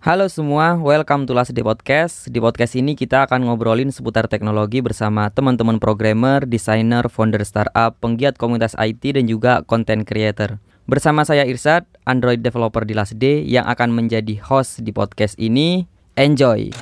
[0.00, 2.24] Halo semua, welcome to Last Day Podcast.
[2.32, 8.40] Di podcast ini kita akan ngobrolin seputar teknologi bersama teman-teman programmer, desainer, founder startup, penggiat
[8.40, 10.56] komunitas IT dan juga content creator.
[10.88, 15.84] Bersama saya Irsad, Android developer di Last Day yang akan menjadi host di podcast ini.
[16.16, 16.72] Enjoy.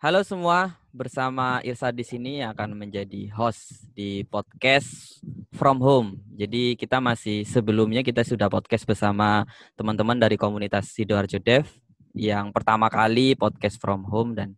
[0.00, 5.18] Halo semua, bersama Irsa di sini yang akan menjadi host di podcast
[5.56, 6.20] From Home.
[6.36, 11.64] Jadi kita masih sebelumnya kita sudah podcast bersama teman-teman dari komunitas Sidoarjo Dev
[12.12, 14.52] yang pertama kali podcast From Home dan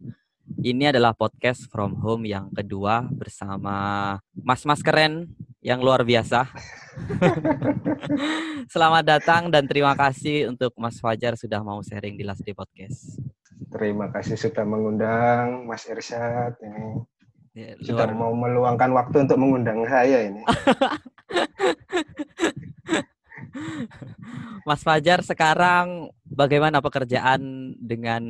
[0.58, 5.30] ini adalah podcast From Home yang kedua bersama mas-mas keren
[5.62, 6.50] yang luar biasa.
[8.74, 13.22] Selamat datang dan terima kasih untuk Mas Fajar sudah mau sharing di Last Day Podcast.
[13.70, 17.02] Terima kasih sudah mengundang Mas Irsyad ini.
[17.54, 20.42] Ya, Sudah luar- mau meluangkan waktu untuk mengundang saya ini.
[24.64, 27.40] Mas Fajar sekarang bagaimana pekerjaan
[27.76, 28.22] dengan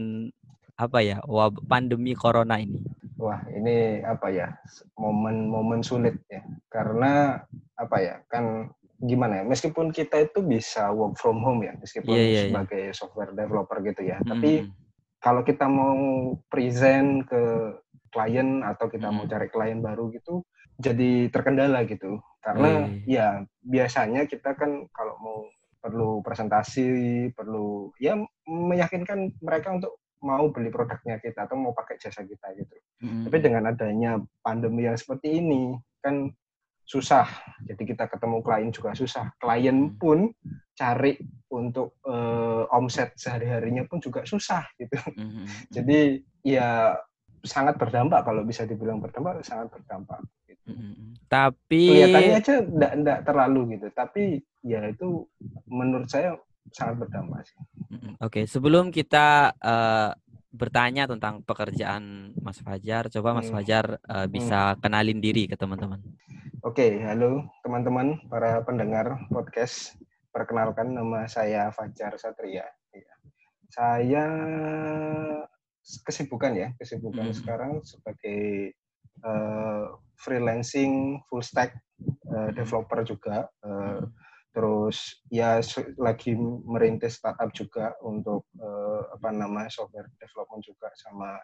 [0.75, 1.23] apa ya
[1.65, 2.83] pandemi corona ini?
[3.17, 4.53] Wah, ini apa ya?
[4.99, 6.43] Momen-momen sulit ya.
[6.67, 7.39] Karena
[7.73, 8.21] apa ya?
[8.27, 9.45] Kan gimana ya?
[9.47, 12.43] Meskipun kita itu bisa work from home ya, meskipun Iya, iya, iya.
[12.51, 14.19] sebagai software developer gitu ya.
[14.21, 14.73] Tapi Hmm,
[15.25, 17.43] kalau kita mau present ke
[18.13, 19.33] klien atau kita mau Hmm.
[19.33, 20.45] cari klien baru gitu
[20.77, 23.09] jadi terkendala gitu karena Wih.
[23.09, 25.39] ya biasanya kita kan kalau mau
[25.81, 26.85] perlu presentasi
[27.33, 32.77] perlu ya meyakinkan mereka untuk mau beli produknya kita atau mau pakai jasa kita gitu
[33.01, 36.33] hmm, tapi dengan adanya pandemi yang seperti ini kan
[36.85, 37.25] susah
[37.65, 40.29] jadi kita ketemu klien juga susah klien Hmm.
[40.75, 41.15] Cari
[41.55, 46.99] untuk eh, omset sehari-harinya pun juga susah gitu hmm, jadi ya
[47.45, 50.25] sangat berdampak kalau bisa dibilang berdampak sangat berdampak.
[50.49, 50.73] gitu.
[50.73, 51.21] hmm.
[51.29, 54.23] Tapi Kelihatannya aja enggak, enggak terlalu gitu, tapi
[54.65, 55.29] ya itu
[55.69, 56.41] menurut saya
[56.73, 57.59] sangat berdampak sih.
[57.93, 60.11] Mm, Oke, sebelum kita eh,
[60.55, 63.61] bertanya tentang pekerjaan Mas Fajar, coba Mas Hmm.
[63.61, 66.01] Fajar eh, bisa kenalin diri ke teman-teman.
[66.65, 69.93] Oke, halo teman-teman para pendengar podcast.
[70.35, 72.67] Perkenalkan nama saya Fajar Satria.
[72.91, 73.15] Iya.
[73.71, 74.25] Saya
[76.03, 77.37] kesibukan ya, kesibukan Hmm.
[77.39, 78.75] sekarang sebagai
[79.25, 79.85] eh,
[80.19, 81.79] freelancing full stack
[82.35, 83.47] eh, developer juga.
[83.63, 84.11] Hmm.
[84.55, 85.59] terus ya
[85.99, 86.31] lagi
[86.63, 91.43] merintis startup juga untuk eh, apa nama software development juga sama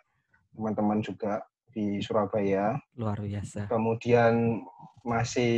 [0.55, 1.43] teman-teman juga
[1.75, 2.79] di Surabaya.
[2.95, 3.67] Luar biasa.
[3.67, 4.63] Kemudian
[5.03, 5.55] masih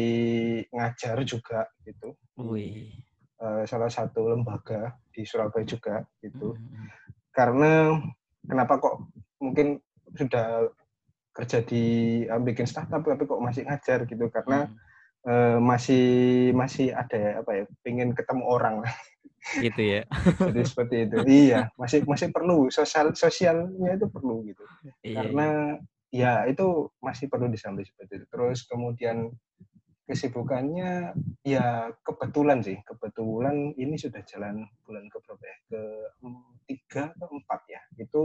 [0.73, 2.17] ngajar juga gitu.
[2.41, 3.05] Wih.
[3.43, 6.55] Eh, salah satu lembaga di Surabaya juga gitu.
[6.55, 6.87] Hmm,
[7.35, 7.99] Karena
[8.47, 9.11] kenapa kok
[9.43, 9.83] mungkin
[10.15, 10.71] sudah
[11.35, 11.85] kerja di
[12.25, 14.31] eh, bikin startup tapi kok masih ngajar gitu.
[14.31, 15.29] Karena hmm.
[15.29, 16.07] eh, masih
[16.55, 18.87] masih ada apa ya pengen ketemu orang.
[18.87, 18.95] Lah
[19.59, 20.03] gitu ya.
[20.49, 21.17] jadi seperti itu.
[21.27, 22.71] Iya masih masih perlu.
[22.71, 24.63] Sosial sosialnya itu perlu gitu.
[25.03, 25.49] Iya, karena
[26.13, 28.27] ya itu masih perlu disambil seperti itu.
[28.31, 29.35] Terus kemudian
[30.03, 31.15] kesibukannya
[31.47, 35.83] ya kebetulan sih kebetulan ini sudah jalan bulan ke berapa ya ke
[36.27, 38.23] mm, tiga atau empat ya itu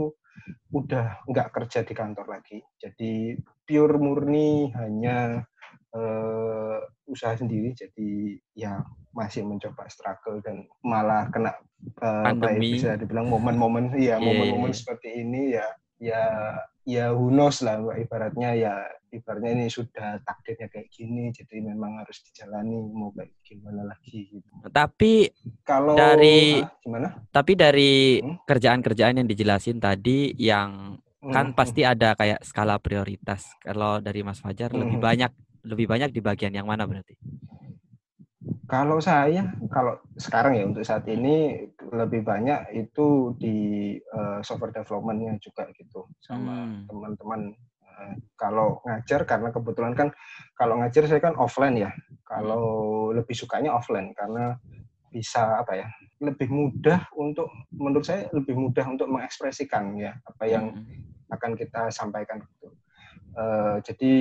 [0.74, 5.46] udah nggak kerja di kantor lagi jadi pure murni hanya
[5.94, 8.82] eh, usaha sendiri jadi ya
[9.14, 11.54] masih mencoba struggle dan malah kena
[12.02, 12.74] eh, ya, Pandemi.
[12.74, 14.78] bisa dibilang momen-momen iya momen-momen iya.
[14.78, 15.66] seperti ini ya
[15.98, 16.54] ya
[16.88, 18.72] ya who knows lah Mbak, ibaratnya ya
[19.10, 24.48] ibaratnya ini sudah takdirnya kayak gini jadi memang harus dijalani mau kayak gimana lagi gitu.
[24.70, 25.28] Tapi
[25.66, 28.40] kalau Dari- ah, gimana tapi dari Hmm?
[28.48, 30.96] kerjaan-kerjaan yang dijelasin tadi yang
[31.28, 33.44] kan Hmm, pasti ada kayak skala prioritas.
[33.60, 35.04] Kalau dari Mas Fajar lebih Hmm.
[35.04, 35.32] banyak
[35.68, 37.18] lebih banyak di bagian yang mana berarti?
[38.64, 43.56] Kalau saya, kalau sekarang ya untuk saat ini lebih banyak itu di
[43.98, 46.84] eh, software development-nya juga gitu sama Hmm.
[46.86, 47.40] teman-teman.
[47.98, 50.08] Eh, kalau ngajar karena kebetulan kan
[50.54, 51.90] kalau ngajar saya kan offline ya.
[52.22, 52.64] Kalau
[53.16, 54.56] lebih sukanya offline karena
[55.08, 55.88] bisa apa ya?
[56.20, 60.84] Lebih mudah untuk menurut saya lebih mudah untuk mengekspresikan ya apa yang Hmm.
[61.28, 62.72] akan kita sampaikan gitu.
[63.38, 64.12] Eh, jadi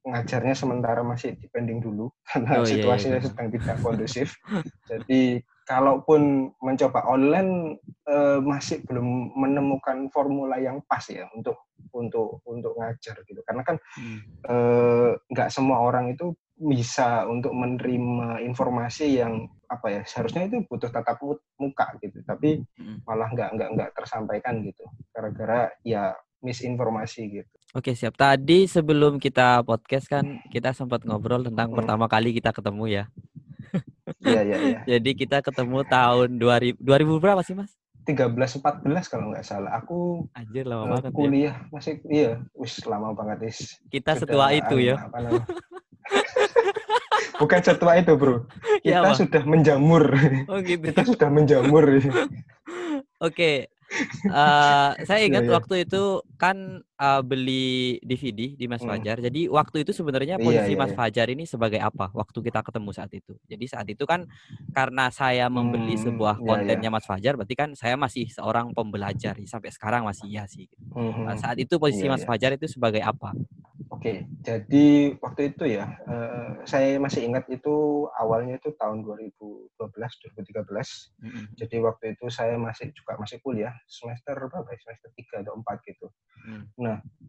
[0.00, 3.28] ngajarnya sementara masih dipending dulu karena Oh, iya, iya, situasinya benar.
[3.28, 4.28] sedang tidak kondusif.
[4.90, 7.78] jadi kalaupun mencoba online
[8.10, 13.38] eh, masih belum menemukan formula yang pas ya untuk untuk untuk ngajar gitu.
[13.46, 14.18] Karena kan Hmm.
[14.44, 20.90] eh, nggak semua orang itu bisa untuk menerima informasi yang apa ya seharusnya itu butuh
[20.90, 23.00] tatap mu- muka gitu tapi Hmm.
[23.06, 26.12] malah nggak nggak nggak tersampaikan gitu gara-gara ya
[26.44, 28.18] misinformasi gitu Oke siap.
[28.18, 31.78] Tadi sebelum kita podcast kan kita sempat ngobrol tentang Hmm.
[31.78, 33.04] pertama kali kita ketemu ya.
[34.20, 34.78] Iya, iya, iya.
[34.96, 37.72] Jadi kita ketemu tahun 2000 2000 berapa sih mas?
[38.08, 39.70] 13 14 kalau nggak salah.
[39.78, 41.10] Aku Anjir lama eh, banget ya.
[41.14, 43.58] kuliah masih iya, wis lama banget is.
[43.92, 44.96] Kita Sudah, setua itu anu, ya.
[44.98, 45.18] apa?
[47.40, 48.44] Bukan setua itu, Bro.
[48.84, 49.16] Ya, Kita apa?
[49.16, 50.04] sudah menjamur.
[50.48, 50.84] Oh gitu.
[50.92, 51.84] Kita sudah menjamur.
[53.26, 53.72] Oke.
[54.30, 55.56] Eh, saya ingat Iya, iya.
[55.56, 58.86] waktu itu kan eh, beli DVD di Mas Hmm.
[58.86, 59.18] Fajar.
[59.18, 60.96] Jadi waktu itu sebenarnya Iya, posisi iya, Mas iya.
[60.96, 63.34] Fajar ini sebagai apa waktu kita ketemu saat itu?
[63.50, 64.28] Jadi saat itu kan
[64.70, 66.94] karena saya membeli Hmm, sebuah kontennya.
[66.94, 70.68] Mas Fajar, berarti kan saya masih seorang pembelajar sampai sekarang masih iya sih.
[70.94, 71.26] Mhm.
[71.26, 72.22] Nah, saat itu posisi Mas.
[72.26, 73.34] Fajar itu sebagai apa?
[74.00, 81.12] Oke, jadi waktu itu ya, eh, saya masih ingat itu awalnya itu tahun 2012, 2013.
[81.20, 81.44] Mm-mm.
[81.52, 84.80] Jadi waktu itu saya masih juga masih kuliah semester berapa ya?
[84.80, 86.08] Semester 3 atau 4 gitu.
[86.48, 86.64] Hmm.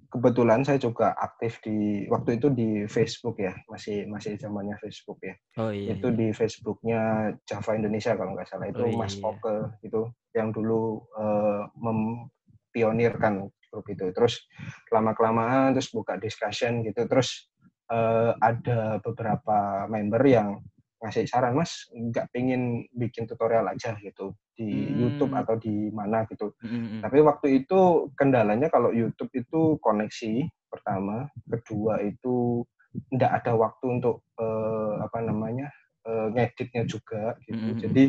[0.07, 5.35] Kebetulan saya juga aktif di waktu itu di Facebook ya, masih masih zamannya Facebook ya.
[5.59, 6.00] Oh iya.
[6.00, 6.15] itu iya.
[6.24, 7.01] di Facebooknya
[7.44, 9.24] Java Indonesia kalau nggak salah itu Oh, iya, Mas iya.
[9.27, 10.01] Poke itu
[10.31, 14.44] yang dulu eh, mempionirkan grup itu terus
[14.91, 17.47] lama kelamaan terus buka discussion gitu terus
[17.88, 20.59] eh, ada beberapa member yang
[21.01, 25.09] ngasih saran mas nggak pingin bikin tutorial aja gitu di Hmm.
[25.09, 27.01] YouTube atau di mana gitu Mm-mm.
[27.01, 32.63] tapi waktu itu kendalanya kalau YouTube itu koneksi pertama, kedua itu
[33.12, 35.67] tidak ada waktu untuk eh, apa namanya
[36.07, 37.75] eh, ngeditnya juga gitu.
[37.75, 37.81] Mm-mm.
[37.83, 38.03] Jadi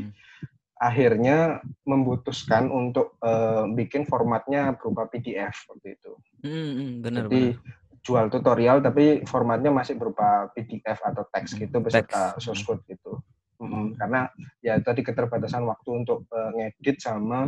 [0.83, 6.13] akhirnya memutuskan untuk eh, bikin formatnya berupa PDF waktu itu.
[6.45, 6.91] Mm-mm.
[7.05, 7.55] benar Jadi benar.
[8.03, 12.43] jual tutorial tapi formatnya masih berupa PDF atau teks Hmm, gitu beserta teks.
[12.43, 13.23] source code gitu.
[13.63, 14.27] Mm, Karena
[14.59, 17.47] ya tadi keterbatasan waktu untuk eh, ngedit sama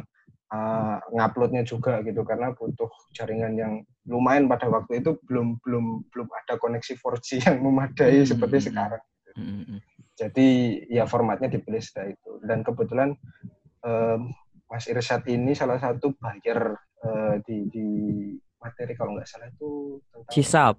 [0.54, 3.75] uh, nguploadnya juga gitu karena butuh jaringan yang
[4.06, 8.66] lumayan pada waktu itu belum belum belum ada koneksi 4G yang memadai Hmm, seperti hmm,
[8.70, 9.02] sekarang.
[9.34, 9.81] Mm-mm.
[10.14, 10.49] Jadi
[10.87, 13.19] ya formatnya dipilih setelah itu dan kebetulan
[13.82, 14.20] em,
[14.70, 17.87] Mas Irsyad ini salah satu buyer eh, di, di
[18.62, 20.75] materi kalau nggak salah itu tentang Cisap.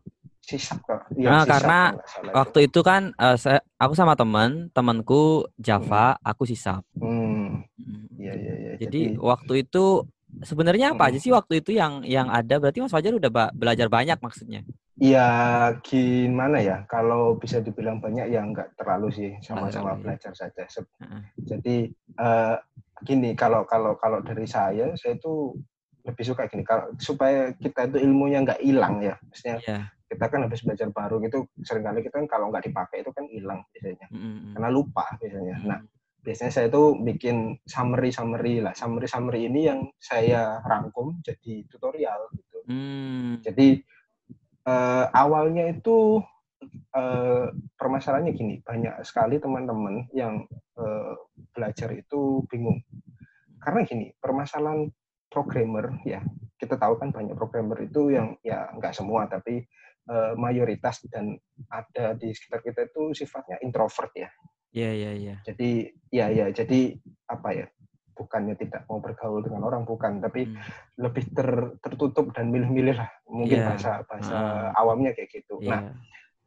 [0.46, 2.36] sisap kalau Nah, sisap karena nggak salah itu.
[2.38, 6.82] Waktu itu kan eh, saya, aku sama teman, temanku Java, aku sisap.
[6.98, 8.04] Hmm, Mm.
[8.18, 8.72] iya iya iya.
[8.82, 10.08] Jadi waktu itu
[10.42, 11.24] sebenarnya apa aja Mm.
[11.24, 12.56] sih waktu itu yang yang ada?
[12.58, 14.64] Berarti Mas Fajar udah ba- belajar banyak maksudnya.
[15.06, 15.30] Ya
[15.86, 20.00] gimana ya, kalau bisa dibilang banyak ya nggak terlalu sih, sama-sama ya.
[20.02, 20.64] belajar saja.
[21.46, 22.56] Jadi eh,
[23.06, 25.54] gini, kalau kalau kalau dari saya, saya itu
[26.06, 29.80] lebih suka gini, kalau supaya kita itu ilmunya nggak hilang ya, maksudnya Iya.
[30.06, 33.26] kita kan habis belajar baru gitu, sering kali kita kan kalau nggak dipakai itu kan
[33.30, 34.08] hilang biasanya,
[34.54, 35.56] karena lupa biasanya.
[35.66, 35.80] Nah,
[36.26, 42.34] biasanya saya itu bikin summary summary lah, summary summary ini yang saya rangkum jadi tutorial
[42.34, 42.58] gitu.
[42.66, 43.46] Mm.
[43.46, 43.86] Jadi
[44.66, 46.20] eh, awalnya itu
[46.94, 47.48] eh,
[47.78, 50.46] permasalahannya gini, banyak sekali teman-teman yang
[50.78, 51.14] eh,
[51.54, 52.82] belajar itu bingung.
[53.62, 54.90] Karena gini, permasalahan
[55.30, 56.22] programmer ya,
[56.58, 59.66] kita tahu kan banyak programmer itu yang ya nggak semua tapi
[60.10, 61.38] eh, mayoritas dan
[61.70, 64.30] ada di sekitar kita itu sifatnya introvert ya.
[64.76, 65.36] Iya iya iya.
[65.48, 67.00] Jadi ya ya jadi
[67.32, 67.68] apa ya?
[68.16, 70.56] Bukannya tidak mau bergaul dengan orang bukan, tapi Mm.
[71.04, 73.68] lebih ter- tertutup dan milih-milih lah mungkin Iya.
[73.68, 74.80] bahasa bahasa Ah.
[74.80, 75.60] awamnya kayak gitu.
[75.60, 75.70] Iya.
[75.70, 75.82] Nah,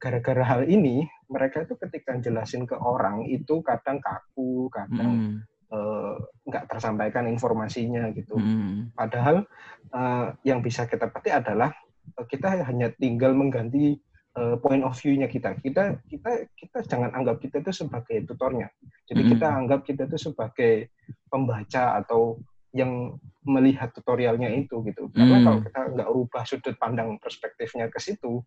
[0.00, 5.37] gara-gara hal ini mereka itu ketika jelasin ke orang itu kadang kaku, kadang Mm.
[5.69, 6.17] eh,
[6.48, 8.41] nggak tersampaikan informasinya gitu.
[8.41, 8.96] Mm.
[8.96, 9.44] Padahal
[9.89, 11.72] eh, yang bisa kita petik adalah
[12.17, 14.01] eh, kita hanya tinggal mengganti
[14.39, 15.59] eh, point of view-nya kita.
[15.59, 18.71] Kita kita kita jangan anggap kita itu sebagai tutornya.
[19.11, 19.31] Jadi Mm.
[19.35, 20.95] kita anggap kita itu sebagai
[21.27, 22.39] pembaca atau
[22.71, 25.11] yang melihat tutorialnya itu gitu.
[25.11, 25.45] Karena Mm.
[25.45, 28.45] kalau kita nggak rubah sudut pandang perspektifnya ke situ,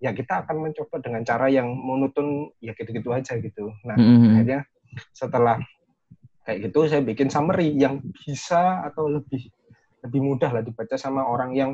[0.00, 3.74] ya kita akan mencoba dengan cara yang monoton ya gitu-gitu aja gitu.
[3.84, 4.24] Nah, Mm.
[4.32, 4.60] akhirnya
[5.12, 5.58] setelah
[6.46, 9.48] kayak gitu saya bikin summary yang bisa atau lebih
[10.04, 11.70] lebih mudah lah dibaca sama orang yang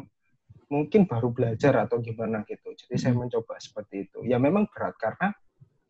[0.70, 2.70] mungkin baru belajar atau gimana gitu.
[2.72, 3.26] Jadi saya Hmm.
[3.26, 4.22] mencoba seperti itu.
[4.24, 5.34] Ya memang berat karena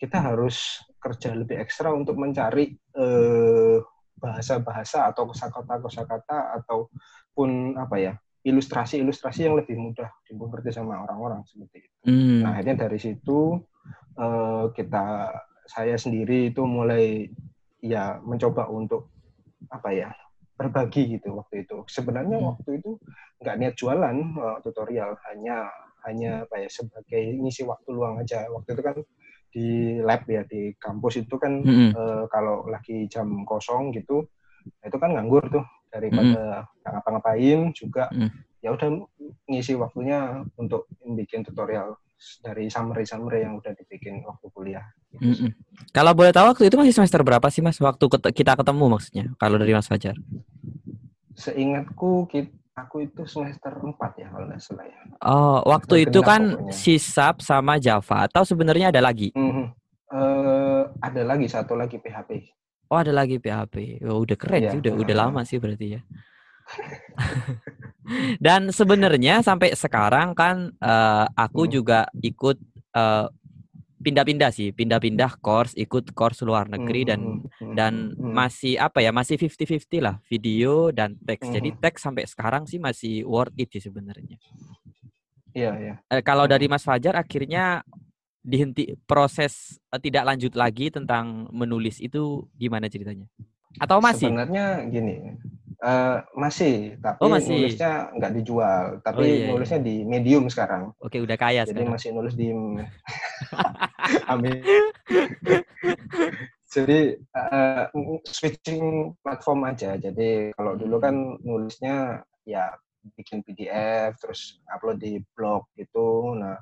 [0.00, 3.78] kita harus kerja lebih ekstra untuk mencari eh,
[4.16, 11.96] bahasa-bahasa atau kosakata-kosakata ataupun apa ya ilustrasi-ilustrasi yang lebih mudah dimengerti sama orang-orang seperti itu.
[12.08, 12.40] Mm.
[12.40, 13.60] Nah akhirnya dari situ
[14.16, 15.04] eh, kita
[15.68, 17.28] saya sendiri itu mulai
[17.84, 19.12] ya mencoba untuk
[19.68, 20.08] apa ya
[20.60, 21.88] berbagi gitu waktu itu.
[21.88, 22.52] Sebenarnya Hmm.
[22.52, 23.00] waktu itu
[23.40, 25.72] nggak niat jualan eh, tutorial, hanya
[26.04, 28.44] hanya apa ya sebagai ngisi waktu luang aja.
[28.52, 28.96] Waktu itu kan
[29.50, 29.66] di
[29.98, 31.90] lab ya di kampus itu kan Mm.
[31.90, 34.28] eh, kalau lagi jam kosong gitu
[34.84, 38.30] itu kan nganggur tuh daripada nggak ngapa-ngapain juga Mm.
[38.62, 38.88] ya udah
[39.50, 41.98] ngisi waktunya untuk bikin tutorial
[42.44, 44.84] dari summary-summary yang udah dibikin waktu kuliah.
[45.10, 45.50] Gitu Mm -mm.
[45.90, 47.80] Kalau boleh tahu waktu itu masih semester berapa sih Mas?
[47.80, 50.14] Waktu kita ketemu maksudnya, kalau dari Mas Fajar?
[51.34, 52.28] Seingatku
[52.76, 55.00] aku itu semester 4 ya kalau nggak salah ya.
[55.24, 59.34] Oh, waktu itu kan sisap sama Java atau sebenarnya ada lagi?
[59.34, 59.66] Mm -hmm.
[60.14, 62.54] uh, ada lagi satu lagi PHP.
[62.90, 64.02] Oh, ada lagi PHP.
[64.06, 66.00] Oh, udah keren ya, sih, udah udah lama sih berarti ya.
[68.44, 71.72] Dan sebenarnya sampai sekarang kan uh, aku hmm.
[71.72, 72.58] juga ikut
[72.98, 73.30] uh,
[74.00, 79.04] pindah-pindah sih, pindah-pindah course, ikut course luar negeri dan hmm, hmm, hmm, dan masih apa
[79.04, 81.52] ya, masih 50-50 lah, video dan teks.
[81.52, 84.40] Jadi teks sampai sekarang sih masih worth it sih sebenarnya.
[85.52, 85.94] Iya, iya.
[86.08, 87.84] Uh, kalau dari Mas Fajar akhirnya
[88.40, 93.28] dihenti proses uh, tidak lanjut lagi tentang menulis itu gimana ceritanya?
[93.76, 94.32] Atau masih?
[94.32, 95.36] Sebenarnya gini,
[95.80, 97.56] Uh, masih, tapi oh, masih.
[97.56, 99.48] nulisnya nggak dijual, tapi oh, iya, iya.
[99.48, 100.92] nulisnya di Medium sekarang.
[101.00, 101.92] Oke, udah kaya Jadi sekarang.
[101.96, 102.52] masih nulis di
[104.32, 104.60] Amin.
[106.70, 107.84] Jadi uh,
[108.22, 109.98] switching platform aja.
[109.98, 111.42] Jadi kalau dulu kan hmm.
[111.42, 112.70] nulisnya ya
[113.16, 116.36] bikin PDF terus upload di blog gitu.
[116.36, 116.60] Nah,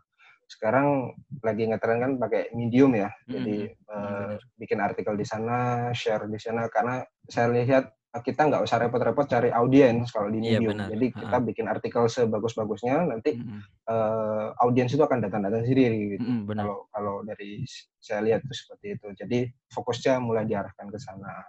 [0.49, 1.13] sekarang
[1.45, 3.13] lagi ngetren kan pakai Medium ya.
[3.29, 3.85] Jadi hmm.
[3.93, 9.27] uh, bikin artikel di sana, share di sana karena saya lihat kita nggak usah repot-repot
[9.27, 10.77] cari audiens kalau di iya, Medium.
[10.79, 11.45] Iya, Jadi kita uh.
[11.45, 13.61] bikin artikel sebagus-bagusnya, nanti mm -hmm.
[13.89, 16.19] uh, audiens itu akan datang-datang sendiri.
[16.19, 16.25] Gitu.
[16.25, 17.63] Mm -hmm, kalau kalau dari
[17.99, 19.09] saya lihat itu seperti itu.
[19.15, 19.39] Jadi
[19.73, 21.45] fokusnya mulai diarahkan ke sana.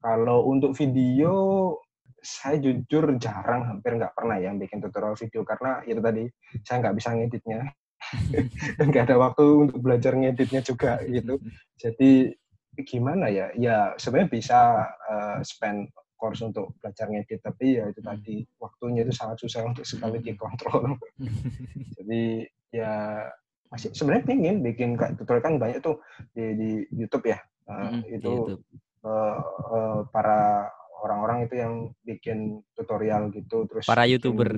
[0.00, 1.76] Kalau untuk video,
[2.24, 6.24] saya jujur jarang, hampir nggak pernah ya bikin tutorial video karena itu tadi
[6.64, 7.60] saya nggak bisa ngeditnya
[8.80, 11.36] dan nggak ada waktu untuk belajar ngeditnya juga gitu.
[11.82, 12.32] Jadi
[12.82, 14.60] gimana ya ya sebenarnya bisa
[15.06, 15.86] uh, spend
[16.24, 18.08] course untuk belajar ngedit tapi ya itu hmm.
[18.08, 20.24] tadi waktunya itu sangat susah untuk sekali hmm.
[20.24, 20.96] dikontrol
[22.00, 22.92] jadi ya
[23.68, 26.00] masih sebenarnya pengen bikin kayak tutorial kan banyak tuh
[26.32, 28.64] di, di YouTube ya uh, hmm, itu YouTube.
[29.04, 29.36] Uh,
[29.68, 30.72] uh, para
[31.04, 34.56] orang-orang itu yang bikin tutorial gitu terus para youtuber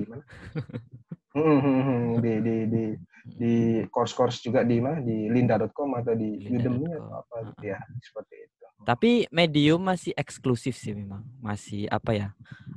[2.23, 2.83] di di di
[3.27, 8.35] di course-course juga di mana di linda.com atau di Udemy atau apa gitu ya seperti
[8.47, 8.56] itu.
[8.85, 12.29] Tapi medium masih eksklusif sih memang masih apa ya?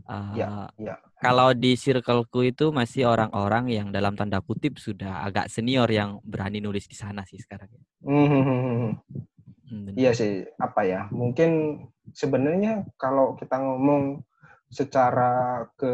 [0.09, 0.49] Uh, ya,
[0.80, 0.95] ya.
[1.21, 6.59] Kalau di circleku itu masih orang-orang yang dalam tanda kutip sudah agak senior yang berani
[6.59, 7.69] nulis di sana sih sekarang.
[8.02, 11.07] Hmm, hmm, hmm, hmm iya sih apa ya?
[11.14, 14.25] Mungkin sebenarnya kalau kita ngomong
[14.71, 15.92] secara ke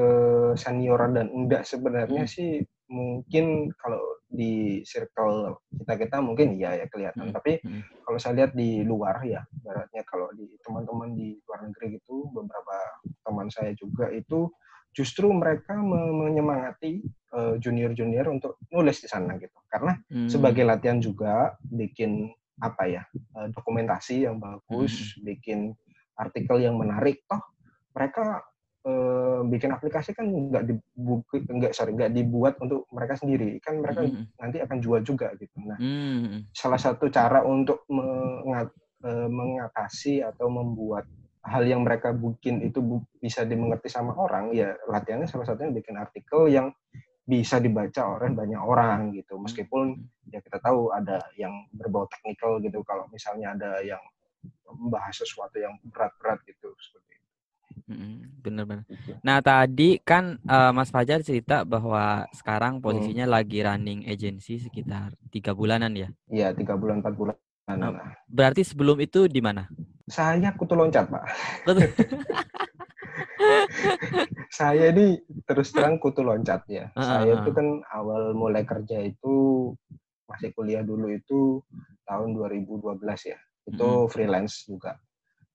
[0.56, 2.32] senioran dan enggak sebenarnya hmm.
[2.32, 2.50] sih
[2.86, 7.30] mungkin kalau di circle kita kita mungkin iya ya kelihatan.
[7.30, 7.34] Hmm.
[7.34, 8.02] Tapi hmm.
[8.02, 12.76] kalau saya lihat di luar ya, baratnya kalau di teman-teman di luar negeri gitu, beberapa
[13.22, 14.50] teman saya juga itu
[14.96, 17.04] justru mereka menyemangati
[17.36, 19.56] uh, junior-junior untuk nulis di sana gitu.
[19.68, 20.30] Karena hmm.
[20.30, 23.02] sebagai latihan juga bikin apa ya
[23.36, 25.22] uh, dokumentasi yang bagus, hmm.
[25.26, 25.58] bikin
[26.16, 27.22] artikel yang menarik.
[27.28, 27.42] Toh
[27.96, 28.44] mereka
[29.50, 34.38] bikin aplikasi kan nggak dibuat nggak sorry nggak dibuat untuk mereka sendiri kan mereka mm.
[34.38, 36.54] nanti akan jual juga gitu nah mm.
[36.54, 38.70] salah satu cara untuk mengat,
[39.02, 41.06] uh, mengatasi atau membuat
[41.46, 46.50] hal yang mereka bikin itu bisa dimengerti sama orang ya latihannya salah satunya bikin artikel
[46.50, 46.74] yang
[47.26, 49.98] bisa dibaca oleh banyak orang gitu meskipun
[50.30, 53.98] ya kita tahu ada yang berbau teknikal gitu kalau misalnya ada yang
[54.66, 57.14] membahas sesuatu yang berat-berat gitu seperti.
[57.84, 59.12] Gitu.
[59.20, 63.34] Nah tadi kan uh, Mas Fajar cerita bahwa sekarang posisinya hmm.
[63.36, 66.08] lagi running agency sekitar tiga bulanan ya?
[66.32, 67.36] Iya tiga bulan empat bulan.
[67.66, 69.66] Nah, berarti sebelum itu di mana?
[70.06, 71.24] Saya kutu loncat pak.
[74.58, 76.94] saya ini terus terang kutu loncat ya.
[76.94, 79.74] Uh, saya itu kan awal mulai kerja itu
[80.30, 81.58] masih kuliah dulu itu
[82.06, 83.38] tahun 2012 ya.
[83.66, 84.10] Itu hmm.
[84.14, 84.94] freelance juga.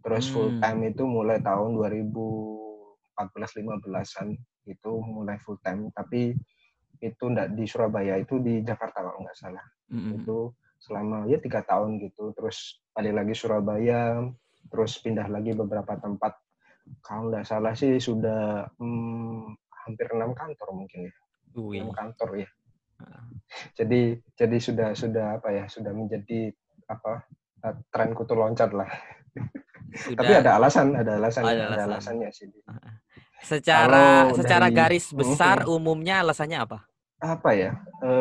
[0.02, 0.34] Terus hmm.
[0.34, 4.28] full time itu mulai tahun 2014-15an
[4.70, 5.90] itu mulai full time.
[5.94, 6.34] Tapi
[7.02, 9.66] itu enggak di Surabaya, itu di Jakarta kalau nggak salah.
[9.90, 10.22] Hmm.
[10.22, 12.34] Itu selama ya tiga tahun gitu.
[12.34, 14.26] Terus balik lagi Surabaya,
[14.70, 16.34] terus pindah lagi beberapa tempat.
[17.06, 19.54] Kalau nggak salah sih sudah hmm,
[19.86, 21.14] hampir enam kantor mungkin ya.
[21.54, 22.50] Enam kantor ya.
[23.76, 26.54] Jadi jadi sudah sudah apa ya sudah menjadi
[26.90, 27.26] apa
[27.90, 28.90] tren kutu loncat lah.
[29.92, 30.20] Sudah...
[30.24, 31.74] Tapi ada alasan, ada alasan, ada, alasan.
[31.74, 32.48] ada alasannya sih.
[33.42, 36.86] Secara kalau secara dari, garis besar uh, umumnya alasannya apa?
[37.22, 37.74] Apa ya?
[38.02, 38.12] E,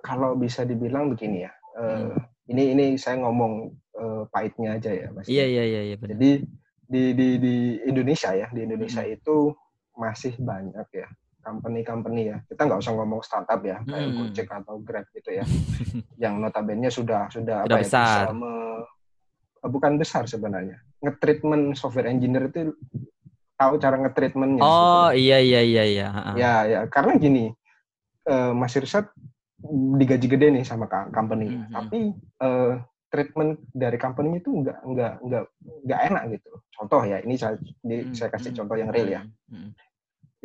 [0.00, 1.52] kalau bisa dibilang begini ya.
[1.76, 2.16] E, hmm.
[2.46, 5.28] Ini ini saya ngomong e, pahitnya aja ya, Mas.
[5.28, 5.80] Iya iya iya.
[5.92, 6.44] iya Jadi
[6.86, 9.16] di di di Indonesia ya, di Indonesia hmm.
[9.18, 9.52] itu
[9.96, 11.08] masih banyak ya
[11.46, 12.36] company-company ya.
[12.50, 14.16] Kita nggak usah ngomong startup ya, kayak Hmm.
[14.18, 15.44] Gojek atau Grab gitu ya.
[16.18, 18.24] yang notabene sudah sudah, Sudah apa ya, besar.
[18.26, 18.95] bisa me-
[19.66, 20.80] bukan besar sebenarnya.
[21.02, 22.72] Nge-treatment software engineer itu
[23.56, 24.62] tahu cara nge-treatmentnya.
[24.62, 26.06] Oh iya iya iya iya.
[26.10, 26.32] Ha-ha.
[26.36, 27.44] Ya, ya, karena gini,
[28.24, 29.08] eh, Mas Irsad
[29.96, 31.72] digaji gede nih sama company, Mhm.
[31.72, 32.72] tapi eh,
[33.08, 35.42] treatment dari company itu nggak nggak nggak
[35.88, 36.50] nggak enak gitu.
[36.76, 39.20] Contoh ya, ini saya di- saya kasih Hmm, contoh yang real ya.
[39.24, 39.70] hmm, hmm.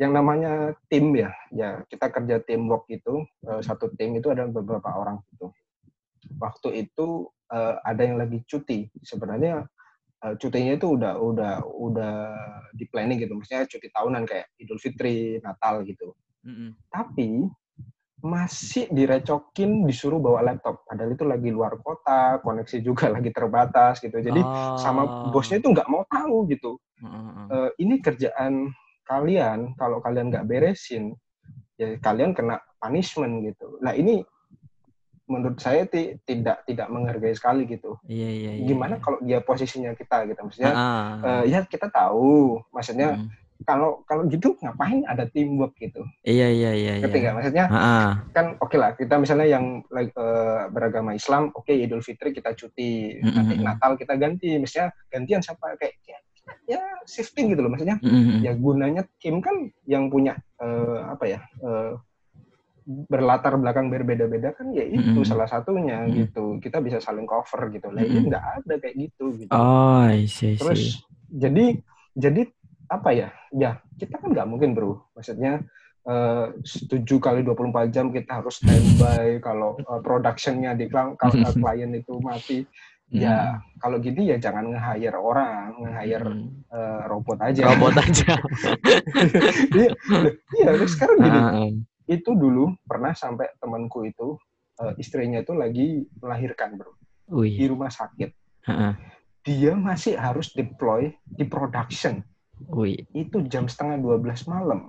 [0.00, 0.52] Yang namanya
[0.88, 5.52] tim ya, ya kita kerja teamwork itu eh, satu tim itu ada beberapa orang gitu.
[6.38, 9.66] Waktu itu eh, ada yang lagi cuti, sebenarnya
[10.24, 12.14] eh, cutinya itu udah udah udah
[12.74, 16.14] di planning gitu, maksudnya cuti tahunan kayak Idul Fitri, Natal gitu.
[16.42, 16.70] Hmm, hmm.
[16.90, 17.46] tapi
[18.22, 20.86] masih direcokin disuruh bawa laptop.
[20.86, 24.14] Padahal itu lagi luar kota koneksi juga lagi terbatas gitu.
[24.14, 24.38] Jadi
[24.78, 25.34] sama Oh.
[25.34, 26.78] bosnya itu nggak mau tahu gitu.
[27.02, 27.46] Hmm, hmm, hmm.
[27.50, 28.70] Eh, ini kerjaan
[29.06, 29.74] kalian.
[29.74, 31.18] Kalau kalian nggak beresin
[31.74, 33.82] ya kalian kena punishment gitu.
[33.82, 34.22] Nah ini
[35.32, 37.96] menurut saya ti- tidak tidak menghargai sekali gitu.
[38.04, 38.66] Iya iya iya.
[38.68, 40.40] gimana kalau dia posisinya kita gitu?
[40.44, 42.60] Maksudnya Ah, eh, ya kita tahu.
[42.68, 43.28] Maksudnya hmm.
[43.64, 46.04] kalau kalau gitu ngapain ada teamwork gitu?
[46.20, 47.22] Iya iya iya ngerti iya.
[47.24, 47.34] nggak?
[47.40, 52.36] Maksudnya Ah, kan oke lah kita misalnya yang like, eh, beragama Islam oke Idul Fitri
[52.36, 53.16] kita cuti.
[53.24, 53.64] Nanti Mm-mm.
[53.64, 54.60] Natal kita ganti.
[54.60, 55.80] Misalnya gantian siapa?
[55.80, 56.18] Kayak ya,
[56.76, 57.96] ya shifting gitu loh maksudnya.
[58.02, 58.40] Hmm, hmm, hmm.
[58.44, 61.96] ya gunanya tim kan yang punya eh, apa ya eh,
[62.84, 65.26] berlatar belakang berbeda-beda kan ya itu Mm-mm.
[65.26, 66.14] salah satunya Mm-mm.
[66.26, 68.28] gitu kita bisa saling cover gitu lah ini Mm-mm.
[68.30, 70.58] nggak ada kayak gitu gitu Oh, I see, I see.
[70.58, 70.82] terus
[71.30, 71.78] jadi
[72.12, 72.42] jadi
[72.90, 75.62] apa ya ya kita kan nggak mungkin bro maksudnya
[76.04, 81.92] eh, 7 kali 24 jam kita harus standby kalau eh, productionnya di kalau eh, klien
[81.94, 82.66] itu mati
[83.12, 86.48] ya kalau gitu ya jangan nge-hire orang nge-hire Hmm.
[86.72, 88.40] eh, robot aja robot aja.
[90.56, 91.70] iya terus sekarang gini Ah, ah.
[92.06, 94.34] Itu dulu pernah sampai temanku itu
[94.78, 96.92] eh, istrinya itu lagi melahirkan bro
[97.28, 97.70] di Wih.
[97.70, 98.30] rumah sakit
[98.62, 98.94] Ah, ah.
[99.42, 102.22] dia masih harus deploy di production
[102.70, 103.02] Wih.
[103.10, 104.86] itu jam setengah 12 malam.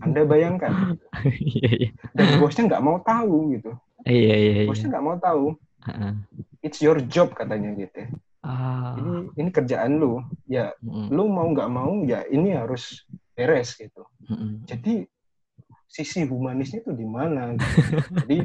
[0.00, 0.96] Anda bayangkan,
[1.44, 1.90] Iya iya.
[2.14, 3.70] dan bosnya nggak mau tahu gitu.
[4.02, 4.66] Iya iya iya.
[4.66, 5.44] Bosnya nggak mau tahu.
[5.84, 6.12] Ah, ah.
[6.58, 8.06] It's your job katanya gitu.
[8.40, 8.96] Ah.
[8.96, 10.24] Ini ini kerjaan lu.
[10.48, 13.04] Ya, Mm, lu mau nggak mau ya ini harus
[13.36, 14.06] beres gitu.
[14.24, 14.52] mm, mm.
[14.64, 14.94] Jadi
[15.88, 17.56] sisi humanisnya itu di mana?
[17.56, 17.80] Gitu.
[18.22, 18.38] Jadi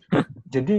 [0.54, 0.76] jadi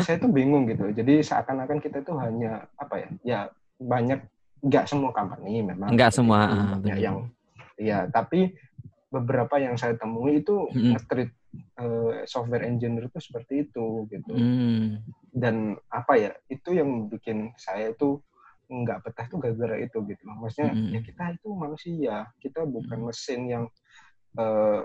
[0.00, 0.94] saya tuh bingung gitu.
[0.94, 3.08] Jadi seakan-akan kita tuh hanya apa ya?
[3.26, 3.40] Ya
[3.76, 4.22] banyak
[4.62, 5.92] nggak semua company memang.
[5.92, 6.76] Nggak seperti semua, itu.
[6.80, 6.96] benar.
[6.96, 7.18] yang
[7.76, 8.56] ya tapi
[9.12, 10.96] beberapa yang saya temui itu Mm-mm.
[10.96, 11.30] nge-treat
[11.78, 14.32] eh, software engineer itu seperti itu gitu.
[14.34, 15.02] Hmm.
[15.30, 16.32] Dan apa ya?
[16.50, 18.22] Itu yang bikin saya tuh
[18.66, 20.22] nggak betah tuh gara-gara itu gitu.
[20.26, 20.94] Maksudnya Mm-mm.
[20.94, 23.64] ya kita itu manusia, kita bukan mesin yang
[24.36, 24.80] eh,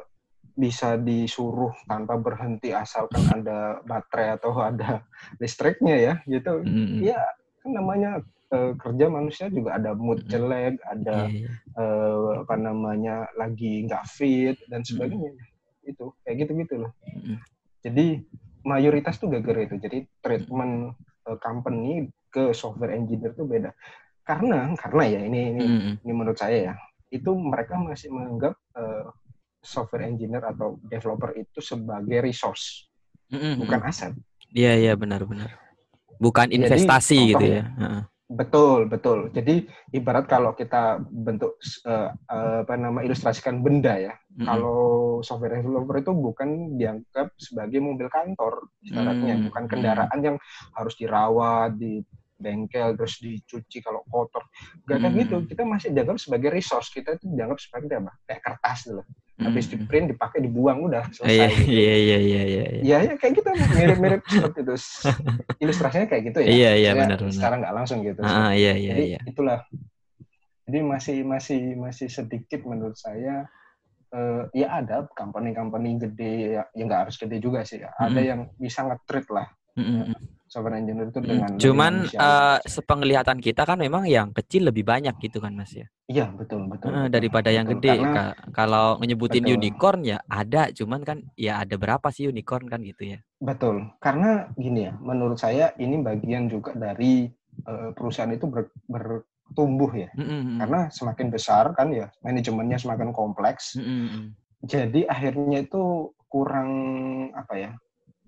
[0.51, 5.01] bisa disuruh tanpa berhenti asalkan ada baterai atau ada
[5.39, 6.61] listriknya ya gitu.
[6.61, 6.99] Mm, mm.
[7.07, 7.21] Iya,
[7.63, 8.11] kan namanya
[8.51, 10.31] eh, kerja manusia juga ada mood Mm-mm.
[10.31, 11.51] jelek, ada Iya, iya.
[11.79, 15.31] eh, apa namanya lagi nggak fit dan sebagainya.
[15.87, 16.91] Itu kayak gitu-gitu loh.
[17.09, 17.39] Mm-mm.
[17.81, 18.05] Jadi
[18.67, 19.79] mayoritas tuh gara-gara itu.
[19.79, 20.93] Jadi treatment
[21.31, 23.71] eh, company ke software engineer tuh beda.
[24.21, 25.93] Karena karena ya ini ini Mm, mm.
[26.05, 26.73] ini menurut saya ya
[27.11, 29.05] itu mereka masih menganggap eh,
[29.61, 32.91] software engineer atau developer itu sebagai resource
[33.31, 34.11] Mm, mm, bukan aset.
[34.51, 35.55] Iya iya benar benar.
[36.19, 37.63] Bukan Jadi, investasi gitu contoh ya.
[38.31, 39.19] Betul betul.
[39.31, 41.55] Jadi ibarat kalau kita bentuk
[41.87, 44.13] eh, apa nama ilustrasikan benda ya.
[44.35, 44.47] Mm, mm.
[44.47, 44.79] kalau
[45.23, 49.39] software developer itu bukan dianggap sebagai mobil kantor ibaratnya.
[49.39, 50.37] Hmm, bukan kendaraan yang
[50.75, 52.03] harus dirawat di
[52.41, 54.43] bengkel terus dicuci kalau kotor.
[54.89, 55.19] Gak ada Hmm.
[55.23, 56.91] gitu kita masih dianggap sebagai resource.
[56.91, 58.11] Kita itu dianggap sebagai apa?
[58.27, 59.03] Kayak kertas dulu
[59.41, 59.85] habis di mm.
[59.89, 62.41] print dipakai dibuang udah Iya selesai iya iya iya iya.
[62.45, 62.81] iya.
[62.81, 64.75] ya ya kayak gitu mirip-mirip seperti itu
[65.63, 67.33] ilustrasinya kayak gitu ya Iya, iya, benar, benar.
[67.33, 68.31] secara nggak langsung gitu sih.
[68.31, 69.19] Ah, iya iya jadi iya.
[69.25, 69.59] itulah
[70.69, 73.49] jadi masih masih masih sedikit menurut saya
[74.13, 77.89] eh, ya ada company-company gede ya ya nggak harus gede juga sih ya.
[77.97, 78.29] ada Mm-mm.
[78.29, 80.40] yang bisa nge-treat lah mm.
[80.51, 85.15] Software engineer itu Mm, dengan Cuman eh, sepenglihatan kita kan memang yang kecil lebih banyak
[85.23, 85.87] gitu kan Mas ya.
[86.11, 87.79] iya betul betul, betul, daripada yang betul.
[87.79, 87.93] gede.
[88.03, 89.55] Karena Ka- Kalau nyebutin Betul.
[89.55, 93.19] unicorn ya ada, cuman kan ya ada berapa sih unicorn kan gitu ya.
[93.41, 97.25] betul karena gini ya menurut saya ini bagian juga dari
[97.65, 100.57] eh, perusahaan itu ber- bertumbuh ya Mm, mm, mm.
[100.61, 104.25] karena semakin besar kan ya manajemennya semakin kompleks Mm, mm, mm.
[104.61, 106.69] jadi akhirnya itu kurang
[107.33, 107.71] apa ya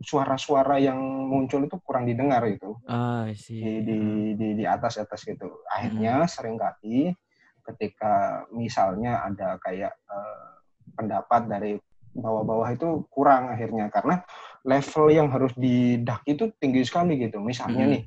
[0.03, 3.59] suara-suara yang muncul itu kurang didengar gitu Ah, di sih.
[3.59, 3.99] di
[4.35, 7.15] di, di atas atas gitu akhirnya sering kali
[7.63, 10.47] ketika misalnya ada kayak eh,
[10.93, 11.71] pendapat dari
[12.13, 14.21] bawah-bawah itu kurang akhirnya karena
[14.61, 17.41] level yang harus didak itu tinggi sekali gitu.
[17.41, 17.93] Misalnya Hmm.
[17.97, 18.03] nih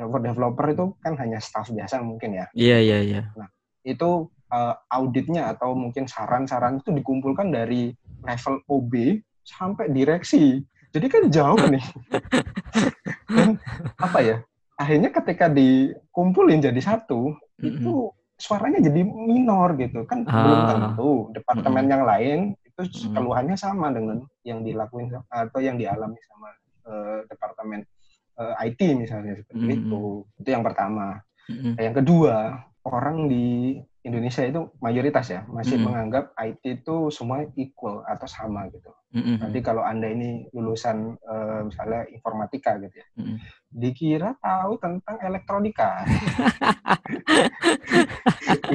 [0.00, 2.46] developer developer itu kan hanya staff biasa mungkin ya.
[2.56, 3.22] Iya, iya, iya.
[3.84, 7.92] Itu eh, auditnya atau mungkin saran-saran itu dikumpulkan dari
[8.24, 8.92] level OB
[9.44, 10.58] sampai direksi.
[10.90, 11.84] Jadi kan jauh nih.
[13.30, 13.58] Dan
[13.96, 14.36] apa ya?
[14.74, 17.68] Akhirnya ketika dikumpulin jadi satu, Mm-mm.
[17.68, 17.92] itu
[18.40, 20.68] suaranya jadi minor gitu kan belum Ah.
[20.72, 26.48] tentu departemen yang lain itu keluhannya sama dengan yang dilakuin atau yang dialami sama
[26.88, 27.84] eh, departemen
[28.40, 29.76] eh, IT misalnya seperti Mm-mm.
[29.84, 30.02] itu
[30.40, 31.20] itu yang pertama
[31.52, 31.76] Mm-mm.
[31.76, 35.92] yang kedua orang di Indonesia itu mayoritas ya masih Mm-mm.
[35.92, 39.44] menganggap IT itu semua equal atau sama gitu Mm-mm.
[39.44, 43.36] nanti kalau anda ini lulusan eh, misalnya informatika gitu ya Mm-mm.
[43.70, 46.02] dikira tahu tentang elektronika.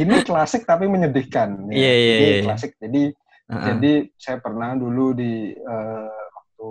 [0.02, 1.68] ini klasik tapi menyedihkan.
[1.68, 1.76] ya.
[1.76, 2.42] Iya, iya, Ini iya.
[2.48, 2.80] klasik.
[2.80, 3.04] Jadi
[3.46, 6.70] Ah, jadi saya pernah dulu di eh, waktu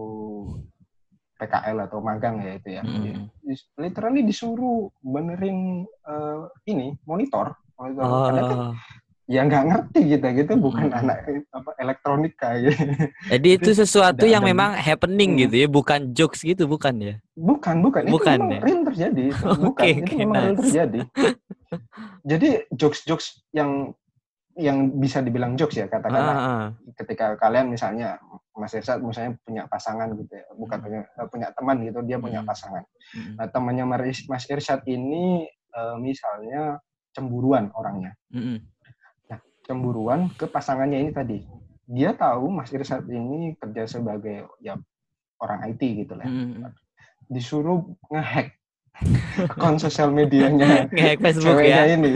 [1.39, 2.83] PKL atau magang ya itu ya.
[2.83, 3.31] Mm-mm.
[3.45, 7.55] Di- Literally disuruh benerin eh, ini monitor.
[7.75, 8.73] Padahal kan Oh.
[9.25, 11.01] ya nggak ngerti kita gitu bukan Mm-mm.
[11.01, 11.19] anak
[11.51, 12.77] apa elektronika gitu.
[13.27, 15.41] Jadi itu sesuatu yang ada- memang happening Hmm.
[15.49, 17.15] gitu ya, bukan jokes gitu, bukan ya?
[17.33, 18.03] Bukan, bukan.
[18.07, 18.61] Bukan, itu memang ya?
[18.63, 19.25] real terjadi.
[19.65, 20.61] Bukan, Oke, itu memang real nice.
[20.63, 21.01] terjadi.
[22.31, 23.93] Jadi jokes-jokes yang
[24.55, 26.67] yang bisa dibilang jokes ya katakanlah Ah, ah.
[26.95, 28.23] ketika kalian misalnya
[28.55, 30.85] Mas Irsad misalnya punya pasangan gitu ya, bukan Hmm.
[30.85, 32.47] punya eh, punya teman gitu, dia punya Hmm.
[32.47, 32.85] pasangan.
[33.11, 33.35] Mm-mm.
[33.35, 33.85] Nah, temannya
[34.29, 36.79] Mas Irsad ini eh, misalnya
[37.15, 38.13] cemburuan orangnya.
[38.29, 38.59] Mm-mm.
[39.65, 41.39] Cemburuan ke pasangannya ini tadi.
[41.89, 44.77] Dia tahu Mas Irsad ini kerja sebagai ya
[45.41, 46.29] orang IT gitu lah.
[46.29, 46.69] Mm-mm.
[47.31, 47.81] Disuruh
[48.13, 48.53] ngehack
[49.51, 51.83] akun sosial medianya Nge-hack Facebook ya.
[51.91, 52.15] ini.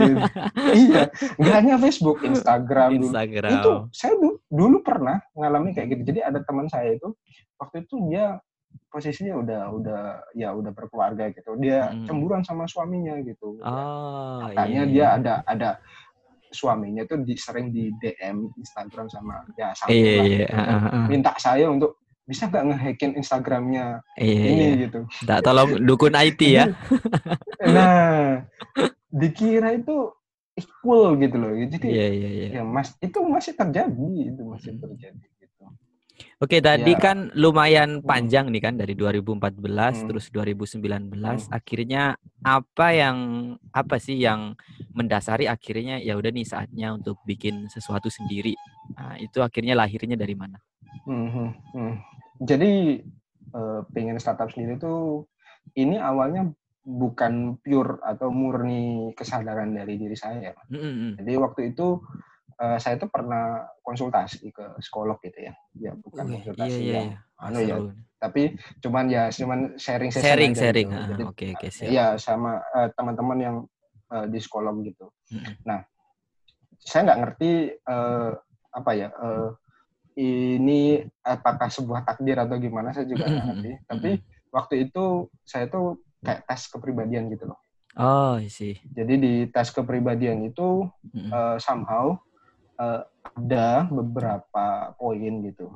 [0.71, 3.11] iya, nggak hanya Facebook, Instagram dulu.
[3.11, 3.51] Instagram.
[3.51, 6.01] Itu saya du- dulu pernah ngalami kayak gitu.
[6.13, 7.11] Jadi ada teman saya itu
[7.59, 8.39] waktu itu dia
[8.89, 10.01] posisinya udah udah
[10.33, 11.53] ya udah berkeluarga gitu.
[11.57, 12.05] Dia Mm.
[12.09, 13.61] cemburuan sama suaminya gitu.
[13.61, 15.07] Oh, Katanya iya, dia iya.
[15.15, 15.69] ada ada
[16.49, 20.37] suaminya tuh di, sering di DM Instagram sama ya sama Iya, lah iya.
[20.49, 20.55] gitu.
[20.57, 21.05] ah, ah, ah.
[21.05, 23.85] minta saya untuk bisa nggak ngehackin Instagramnya
[24.17, 24.81] Iya, ini iya.
[24.85, 24.99] gitu.
[25.25, 26.65] Tak tolong dukun IT ya.
[27.61, 28.41] Nah,
[29.09, 30.13] dikira itu
[30.53, 31.53] equal gitu loh.
[31.53, 32.47] Jadi Iya, iya, iya.
[32.59, 35.38] ya mas itu masih terjadi itu masih terjadi gitu.
[36.39, 36.99] Oke, tadi Ya.
[36.99, 40.07] kan lumayan panjang nih kan dari 2014 Hmm.
[40.07, 41.55] terus 2019 Hmm.
[41.55, 43.17] akhirnya apa yang
[43.75, 44.55] apa sih yang
[44.95, 48.55] mendasari akhirnya ya udah nih saatnya untuk bikin sesuatu sendiri.
[48.95, 50.59] Nah, itu akhirnya lahirnya dari mana?
[51.07, 51.93] Mhm, mhm.
[52.43, 53.03] Jadi
[53.49, 55.25] eh, pengen startup sendiri tuh
[55.75, 56.47] ini awalnya
[56.85, 60.55] bukan pure atau murni kesadaran dari diri saya.
[60.71, 61.19] Mm-mm.
[61.19, 61.99] Jadi waktu itu
[62.59, 65.53] eh, saya tuh pernah konsultasi ke psikolog gitu ya.
[65.79, 67.19] Ya bukan konsultasi iya, iya, yang iya.
[67.39, 67.77] anu ya,
[68.19, 68.43] tapi
[68.83, 70.87] cuman ya cuman sharing Sharing, sharing.
[70.91, 71.23] gitu.
[71.23, 71.87] Ah, Oke, oke, siap.
[71.87, 73.55] Iya sama eh, teman-teman yang
[74.11, 75.07] eh, di psikolog gitu.
[75.31, 75.55] Mm-mm.
[75.63, 75.79] Nah,
[76.83, 78.31] saya nggak ngerti eh,
[78.69, 79.49] apa ya eh,
[80.19, 83.71] ini apakah sebuah takdir atau gimana saya juga nggak ngerti.
[83.87, 84.11] Tapi
[84.51, 87.59] waktu itu saya tuh kayak tes kepribadian gitu loh.
[87.95, 88.75] Oh, sih.
[88.83, 90.83] Jadi di tes kepribadian itu
[91.15, 91.31] Mm-mm.
[91.31, 92.19] eh, somehow
[92.79, 93.01] eh,
[93.35, 95.69] ada beberapa poin gitu.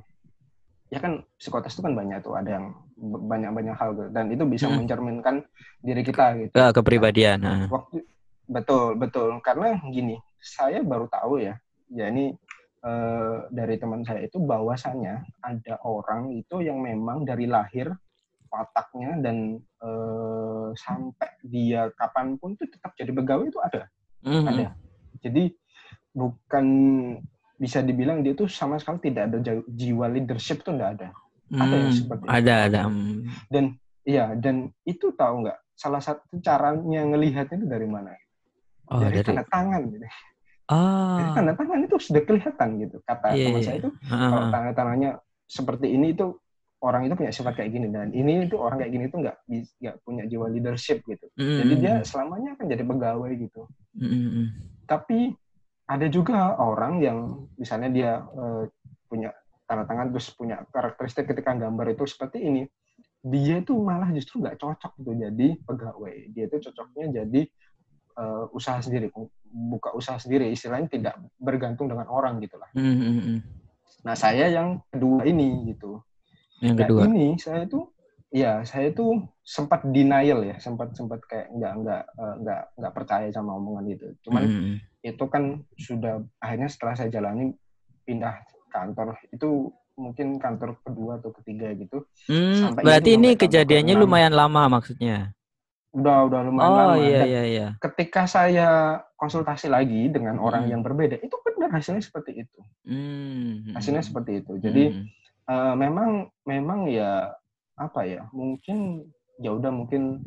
[0.90, 2.66] Ya kan psikotes itu kan banyak tuh, ada yang
[3.04, 4.10] banyak-banyak hal gitu.
[4.14, 4.86] dan itu bisa Mm.
[4.86, 5.36] mencerminkan
[5.82, 6.54] diri kita gitu.
[6.56, 7.40] Ke kepribadian.
[7.44, 7.66] Nah.
[7.68, 8.06] waktu
[8.44, 11.56] betul betul karena gini saya baru tahu ya
[11.90, 12.36] ya ini
[12.84, 17.88] eh, dari teman saya itu bahwasannya ada orang itu yang memang dari lahir
[18.52, 23.88] wataknya dan eh, sampai dia kapan pun itu tetap jadi pegawai itu ada
[24.28, 24.46] Mm-mm.
[24.46, 24.76] ada
[25.24, 25.56] jadi
[26.14, 26.66] bukan
[27.56, 31.10] bisa dibilang dia tuh sama sekali tidak ada jiwa leadership tuh enggak ada
[31.50, 32.32] Ada yang Hmm, seperti itu.
[32.32, 32.82] ada, ada.
[32.90, 33.70] Hmm.
[34.04, 38.12] iya dan itu tahu nggak salah satu caranya ngelihat itu dari mana
[38.90, 39.28] Oh, dari dari.
[39.32, 40.06] tanda tangan gitu
[40.68, 41.32] Ah.
[41.36, 42.98] tanda tangan itu sudah kelihatan gitu.
[43.04, 43.68] Kata Iya, teman iya.
[43.68, 44.52] saya itu Ah, kalau ah.
[44.52, 45.12] tanda tangannya
[45.46, 46.26] seperti ini itu
[46.80, 49.38] orang itu punya sifat kayak gini dan ini itu orang kayak gini itu nggak
[49.80, 51.26] nggak punya jiwa leadership gitu.
[51.36, 51.58] Mm-mm.
[51.64, 53.62] Jadi dia selamanya akan jadi pegawai gitu.
[53.96, 54.46] Mm-mm.
[54.84, 55.32] Tapi
[55.94, 57.18] ada juga orang yang
[57.54, 58.64] misalnya dia eh,
[59.06, 59.30] punya
[59.70, 62.66] tanda tangan terus punya karakteristik ketika gambar itu seperti ini.
[63.24, 66.16] Dia itu malah justru nggak cocok gitu jadi pegawai.
[66.34, 67.42] Dia itu cocoknya jadi
[68.18, 69.14] eh, usaha sendiri,
[69.48, 70.50] buka usaha sendiri.
[70.50, 72.74] Istilahnya tidak bergantung dengan orang gitu lah.
[72.74, 73.40] Mm-mm.
[74.04, 76.02] Nah, saya yang kedua ini gitu.
[76.60, 77.02] Yang Nah, kedua.
[77.08, 77.94] ini saya tuh
[78.34, 83.28] ya, saya tuh sempat denial ya, sempat sempat kayak nggak nggak eh, nggak nggak percaya
[83.32, 84.08] sama omongan itu.
[84.26, 84.76] Cuman Mm-mm.
[85.04, 87.52] Itu kan sudah akhirnya setelah saya jalani
[88.08, 88.40] pindah
[88.72, 92.08] kantor itu mungkin kantor kedua atau ketiga gitu.
[92.26, 95.36] Hmm, berarti ini kejadiannya lumayan lama maksudnya.
[95.94, 96.86] Udah udah lumayan oh, lama.
[96.90, 97.68] Oh iya iya iya.
[97.78, 100.46] Ketika saya konsultasi lagi dengan hmm.
[100.48, 102.60] orang yang berbeda, itu benar hasilnya seperti itu.
[102.90, 103.78] Hmm.
[103.78, 104.58] Hasilnya seperti itu.
[104.58, 105.06] Jadi hmm.
[105.52, 107.30] uh, memang memang ya
[107.78, 108.26] apa ya?
[108.34, 109.06] Mungkin
[109.38, 110.26] ya udah mungkin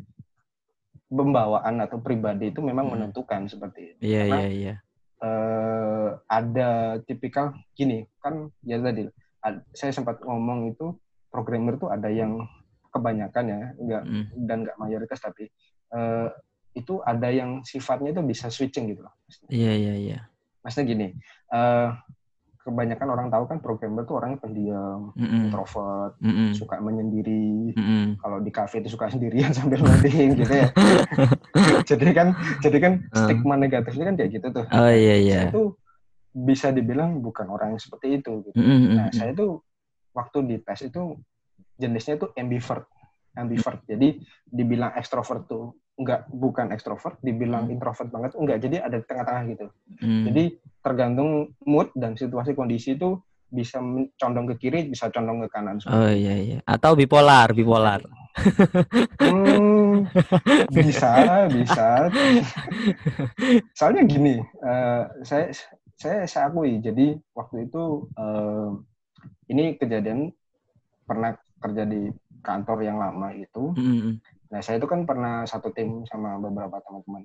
[1.07, 2.93] pembawaan atau pribadi itu memang hmm.
[2.95, 3.99] menentukan seperti itu.
[4.03, 4.75] Iya iya iya.
[5.17, 9.09] Uh, ada tipikal gini kan ya tadi
[9.73, 10.93] saya sempat ngomong itu
[11.33, 12.45] programmer itu ada yang
[12.93, 14.25] kebanyakan ya enggak mm.
[14.45, 15.49] dan enggak mayoritas tapi
[15.93, 16.29] uh,
[16.77, 19.13] itu ada yang sifatnya itu bisa switching gitu loh.
[19.49, 20.19] Iya iya iya.
[20.61, 21.07] Maksudnya gini,
[21.49, 21.89] uh,
[22.67, 25.39] kebanyakan orang tahu kan programmer tuh orangnya pendiam, mm -mm.
[25.47, 26.49] introvert, mm -mm.
[26.51, 27.71] suka menyendiri.
[27.71, 28.03] Mm -mm.
[28.19, 30.67] Kalau di cafe itu suka sendirian sambil loading gitu ya.
[31.89, 32.27] jadi kan
[32.59, 34.65] jadi kan stigma negatifnya kan kayak gitu tuh.
[34.67, 35.41] Oh iya iya.
[35.47, 35.79] Itu
[36.35, 38.59] bisa dibilang bukan orang yang seperti itu gitu.
[38.59, 38.91] Mm -hmm.
[38.99, 39.63] Nah, saya tuh
[40.11, 41.15] waktu di tes itu
[41.79, 42.91] jenisnya tuh ambivert.
[43.39, 43.87] Ambivert.
[43.87, 47.73] Jadi dibilang ekstrovert tuh enggak bukan ekstrovert, dibilang mm.
[47.73, 48.57] introvert banget enggak.
[48.61, 49.65] Jadi ada di tengah-tengah gitu.
[50.01, 50.23] Mm.
[50.31, 50.43] Jadi
[50.85, 51.29] tergantung
[51.65, 53.79] mood dan situasi kondisi itu bisa
[54.19, 55.79] condong ke kiri, bisa condong ke kanan.
[55.87, 56.59] Oh iya iya.
[56.67, 58.03] Atau bipolar, bipolar.
[59.17, 60.05] Hmm,
[60.69, 62.11] bisa, bisa.
[63.73, 65.49] Soalnya gini, uh, saya
[65.97, 68.77] saya saya akui jadi waktu itu uh,
[69.49, 70.29] ini kejadian
[71.09, 72.13] pernah kerja di
[72.45, 74.13] kantor yang lama itu mm-hmm.
[74.47, 77.23] Nah saya itu kan pernah satu tim sama beberapa teman-teman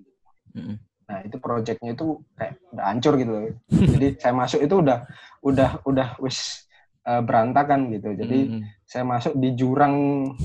[0.56, 0.76] mm-hmm.
[1.08, 4.98] nah itu proyeknya itu kayak udah hancur gitu loh jadi saya masuk itu udah
[5.42, 6.66] udah udah wis
[7.06, 8.62] uh, berantakan gitu jadi mm-hmm.
[8.86, 9.96] saya masuk di jurang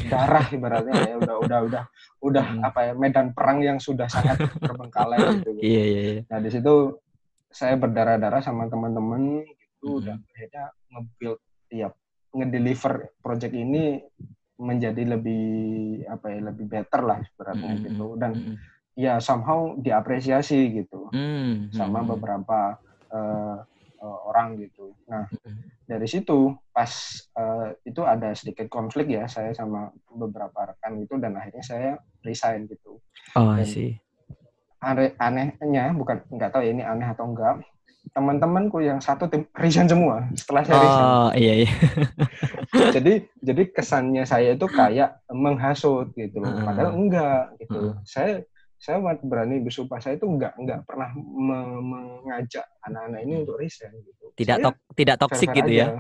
[0.08, 1.84] darah ibaratnya ya udah udah udah
[2.22, 2.68] udah mm-hmm.
[2.68, 5.62] apa ya medan perang yang sudah sangat terbengkalai gitu, gitu.
[5.62, 6.22] Iya, iya, iya.
[6.30, 6.74] nah di situ
[7.48, 10.04] saya berdarah-darah sama teman-teman gitu hmm.
[10.04, 11.40] dan akhirnya nge-build
[11.72, 11.88] ya
[12.36, 14.04] ngedeliver project ini
[14.58, 15.46] menjadi lebih
[16.10, 17.84] apa ya lebih better lah sebenarnya hmm.
[17.86, 18.56] gitu dan hmm.
[18.98, 21.70] ya somehow diapresiasi gitu hmm.
[21.74, 22.82] sama beberapa
[23.14, 23.62] uh,
[24.02, 24.98] uh, orang gitu.
[25.06, 25.30] Nah
[25.86, 26.90] dari situ pas
[27.38, 31.92] uh, itu ada sedikit konflik ya saya sama beberapa rekan itu dan akhirnya saya
[32.26, 32.98] resign gitu.
[33.38, 34.02] Oh sih
[34.78, 37.66] aneh anehnya bukan nggak tahu ya ini aneh atau enggak
[38.12, 41.06] teman-temanku yang satu tim resign semua setelah saya resign.
[41.06, 41.72] Oh iya iya.
[42.96, 46.52] jadi jadi kesannya saya itu kayak menghasut gitu loh.
[46.64, 47.92] Padahal enggak gitu.
[47.92, 47.94] Uh.
[48.08, 48.44] Saya
[48.78, 54.30] saya berani bersumpah saya itu nggak nggak pernah me mengajak anak-anak ini untuk resign gitu.
[54.38, 55.98] Tidak tok tidak toksik gitu ya.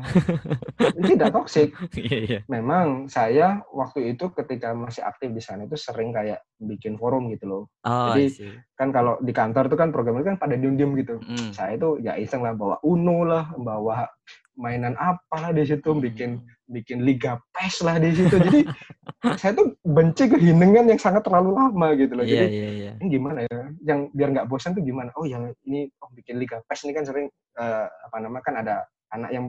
[1.10, 1.74] tidak toksik.
[2.06, 2.40] iya, iya.
[2.46, 7.46] Memang saya waktu itu ketika masih aktif di sana itu sering kayak bikin forum gitu
[7.50, 7.63] loh.
[7.82, 11.18] Oh, Jadi kan kalau di kantor itu kan program kan pada diem-diem gitu.
[11.18, 11.52] Mm.
[11.58, 14.06] Saya itu ya iseng lah bawa Uno lah, bawa
[14.54, 16.02] mainan apa lah di situ, mm.
[16.06, 16.32] bikin
[16.67, 18.36] bikin liga pes lah di situ.
[18.36, 18.62] Jadi
[19.41, 22.25] saya tuh benci kehinengan yang sangat terlalu lama gitu loh.
[22.27, 22.93] Yeah, Jadi yeah, yeah.
[22.99, 23.60] ini gimana ya?
[23.84, 25.10] Yang biar nggak bosan tuh gimana?
[25.15, 27.27] Oh yang ini oh bikin liga pes ini kan sering
[27.58, 29.45] uh, apa nama kan ada anak yang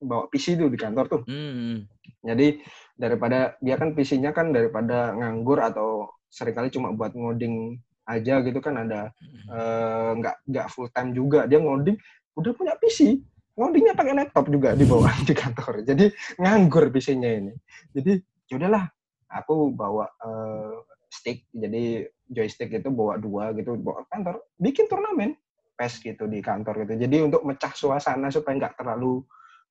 [0.00, 1.22] bawa PC tuh di kantor tuh.
[1.28, 1.88] Mm.
[2.26, 2.60] Jadi
[2.96, 8.62] daripada dia kan PC-nya kan daripada nganggur atau sering kali cuma buat ngoding aja gitu
[8.62, 9.10] kan ada
[9.50, 11.98] eh, nggak uh, nggak full time juga dia ngoding
[12.38, 13.18] udah punya PC
[13.56, 15.82] ngodingnya pakai laptop juga di bawah di kantor.
[15.82, 17.52] Jadi nganggur PC-nya ini.
[17.96, 18.20] Jadi
[18.52, 18.84] yaudahlah,
[19.32, 25.34] aku bawa uh, stick, jadi joystick itu bawa dua gitu bawa kantor, bikin turnamen
[25.76, 26.94] PES gitu di kantor gitu.
[27.00, 29.24] Jadi untuk mecah suasana supaya nggak terlalu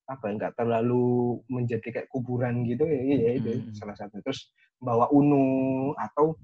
[0.06, 3.74] apa ya nggak terlalu menjadi kayak kuburan gitu ya, ya itu hmm.
[3.74, 6.38] salah satu terus bawa uno atau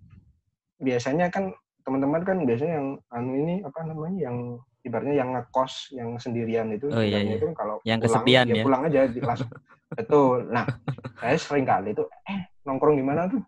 [0.82, 1.54] biasanya kan
[1.86, 4.38] teman-teman kan biasanya yang anu ini apa namanya yang
[4.82, 7.38] ibaratnya yang ngekos yang sendirian itu oh, iya, iya.
[7.38, 8.64] itu kalau yang pulang, kesepian ya, ya.
[8.66, 9.50] pulang aja langsung
[9.98, 10.38] betul.
[10.50, 10.66] Nah
[11.20, 13.42] saya sering kali itu eh nongkrong di mana tuh?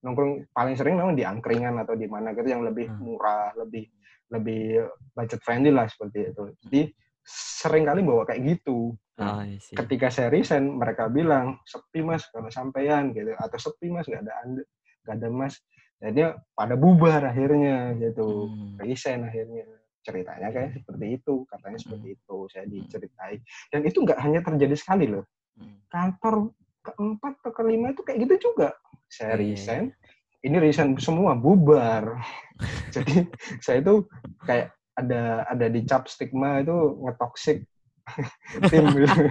[0.00, 3.00] Nongkrong paling sering memang di angkringan atau di mana gitu yang lebih hmm.
[3.02, 3.84] murah lebih
[4.30, 6.42] lebih budget friendly lah seperti itu.
[6.64, 6.80] Jadi
[7.26, 8.94] sering kali bawa kayak gitu.
[9.20, 9.44] Oh,
[9.84, 13.36] ketika saya resign mereka bilang sepi mas kalau sampean gitu.
[13.36, 14.62] Atau sepi mas nggak ada anda
[15.04, 15.54] nggak ada mas.
[16.00, 18.48] Jadi pada bubar akhirnya gitu.
[18.48, 18.80] Hmm.
[18.80, 19.68] resign akhirnya
[20.00, 22.16] ceritanya kayak seperti itu katanya seperti hmm.
[22.16, 22.72] itu saya hmm.
[22.72, 23.34] diceritai
[23.72, 25.24] dan itu nggak hanya terjadi sekali loh.
[25.60, 25.76] Hmm.
[25.92, 28.72] kantor keempat atau kelima itu kayak gitu juga.
[29.10, 30.46] Saya iya, iya, resign iya.
[30.48, 32.16] ini resign semua bubar.
[32.94, 33.28] Jadi
[33.60, 34.08] saya itu
[34.48, 37.64] kayak ada ada dicap stigma itu ngetoksik
[38.72, 39.22] tim gitu,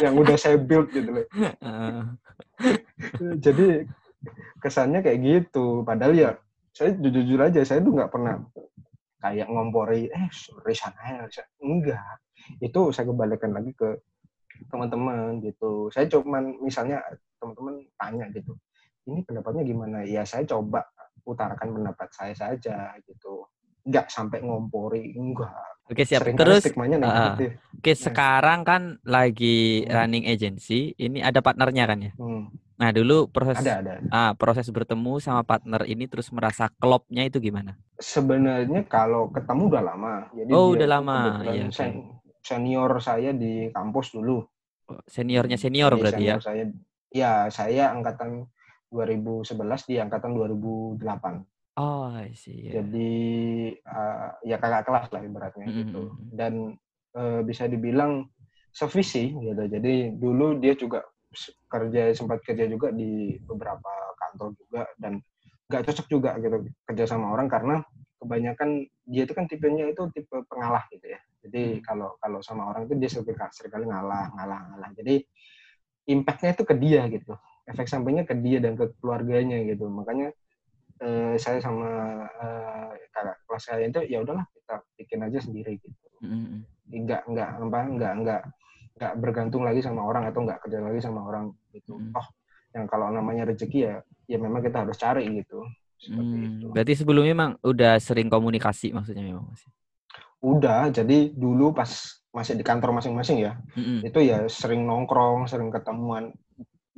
[0.00, 1.26] yang udah saya build gitu loh.
[3.42, 3.84] Jadi
[4.62, 5.84] kesannya kayak gitu.
[5.84, 6.30] Padahal ya
[6.74, 8.42] saya jujur, jujur aja saya tuh nggak pernah
[9.24, 10.28] kayak ngompori eh
[10.68, 12.20] resign aja enggak
[12.60, 13.88] itu saya kembalikan lagi ke
[14.68, 15.90] teman-teman gitu.
[15.90, 17.02] Saya cuman misalnya
[17.40, 18.54] teman-teman tanya gitu,
[19.10, 19.98] ini pendapatnya gimana?
[20.06, 20.84] Ya saya coba
[21.24, 23.48] utarakan pendapat saya saja gitu.
[23.84, 25.52] Nggak sampai ngompori, enggak.
[25.84, 26.24] Oke siap.
[26.24, 27.36] Sering Terus stigmanya uh,
[27.76, 29.92] oke sekarang kan lagi Hmm.
[29.92, 32.12] running agency, ini ada partnernya kan ya?
[32.16, 33.92] Hmm, Nah, dulu proses ada ada.
[34.08, 37.76] ah, proses bertemu sama partner ini terus merasa klopnya itu gimana?
[38.00, 40.14] Sebenarnya kalau ketemu udah lama.
[40.32, 41.44] Jadi Oh, udah lama.
[41.44, 41.76] Iya, oke.
[41.76, 44.42] sen- senior saya di kampus dulu.
[44.84, 46.36] Oh, Seniornya senior Jadi berarti ya?
[46.36, 46.64] senior saya
[47.14, 48.48] ya saya angkatan
[48.90, 51.00] 2011 di angkatan 2008
[51.76, 52.70] Oh, I see.
[52.70, 52.78] ya.
[52.78, 53.10] jadi
[53.76, 56.28] eh, ya kakak kelas lah ibaratnya Mm, gitu mm, mm.
[56.38, 56.52] dan
[57.18, 58.26] eh, bisa dibilang
[58.74, 61.02] sevisi gitu jadi dulu dia juga
[61.70, 65.18] kerja sempat kerja juga di beberapa kantor juga dan
[65.70, 66.56] nggak cocok juga gitu
[66.86, 67.82] kerja sama orang karena
[68.22, 71.84] kebanyakan dia itu kan tipenya itu tipe pengalah gitu ya jadi Hmm.
[71.86, 75.14] kalau kalau sama orang itu dia sering sering kali ngalah ngalah ngalah jadi
[76.04, 77.32] impactnya itu ke dia gitu
[77.70, 80.32] efek sampingnya ke dia dan ke keluarganya gitu makanya
[81.04, 81.88] eh, saya sama
[82.26, 85.92] eh, kakak kelas saya itu ya udahlah kita bikin aja sendiri gitu
[86.24, 86.60] Mm, mm, mm.
[87.04, 88.42] nggak nggak apa nggak nggak
[88.96, 92.16] nggak bergantung lagi sama orang atau nggak kerja lagi sama orang gitu Mm.
[92.16, 92.26] oh
[92.74, 93.94] yang kalau namanya rezeki ya
[94.26, 95.62] ya memang kita harus cari gitu
[95.94, 99.62] seperti Hmm, itu Berarti sebelumnya memang udah sering komunikasi maksudnya memang Mas?
[100.44, 101.88] udah jadi dulu pas
[102.34, 103.98] masih di kantor masing-masing ya Mm, mm.
[104.10, 106.34] itu ya sering nongkrong, sering ketemuan.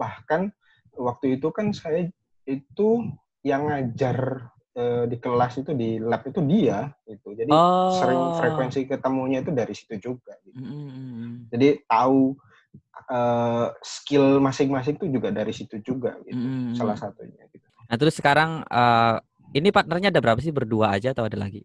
[0.00, 0.48] Bahkan
[0.96, 2.08] waktu itu kan saya
[2.48, 2.88] itu
[3.46, 7.32] yang ngajar eh, di kelas itu di lab itu dia itu.
[7.32, 7.48] Jadi
[7.96, 8.36] sering Oh.
[8.36, 10.34] frekuensi ketemunya itu dari situ juga.
[10.42, 10.58] gitu.
[10.58, 11.48] Mm.
[11.48, 12.34] Jadi tahu
[13.08, 16.36] eh, skill masing-masing itu juga dari situ juga gitu.
[16.36, 17.64] Mm, Salah satunya gitu.
[17.86, 19.16] Nah, terus sekarang eh,
[19.54, 20.50] ini partnernya ada berapa sih?
[20.50, 21.62] Berdua aja atau ada lagi?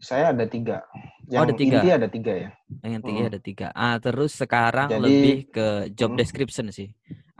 [0.00, 0.82] Saya ada tiga.
[1.30, 1.78] Yang Oh, ada tiga.
[1.78, 2.50] inti ada tiga ya.
[2.82, 3.30] Yang tiga Mm.
[3.30, 3.66] ada tiga.
[3.72, 6.18] Ah, terus sekarang Jadi- lebih ke job Mm.
[6.18, 6.90] description sih.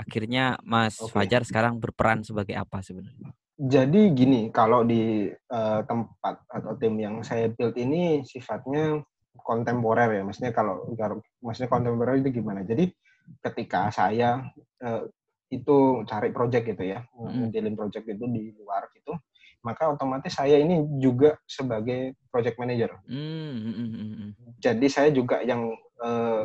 [0.03, 1.15] Akhirnya Mas Oke.
[1.15, 3.31] Fajar sekarang berperan sebagai apa sebenarnya?
[3.62, 8.99] Jadi gini, kalau di eh, tempat atau tim yang saya build ini sifatnya
[9.38, 10.23] kontemporer ya.
[10.27, 10.91] Maksudnya kalau
[11.38, 12.67] maksudnya kontemporer itu gimana?
[12.67, 12.91] Jadi
[13.38, 14.51] ketika saya
[14.83, 15.07] eh,
[15.53, 17.53] itu cari project gitu ya, Mm.
[17.53, 19.12] ngedealin project itu di luar gitu,
[19.61, 22.99] maka otomatis saya ini juga sebagai project manager.
[23.05, 24.31] Hmm, mm, mm, mm, mm.
[24.59, 25.71] Jadi saya juga yang
[26.03, 26.43] eh,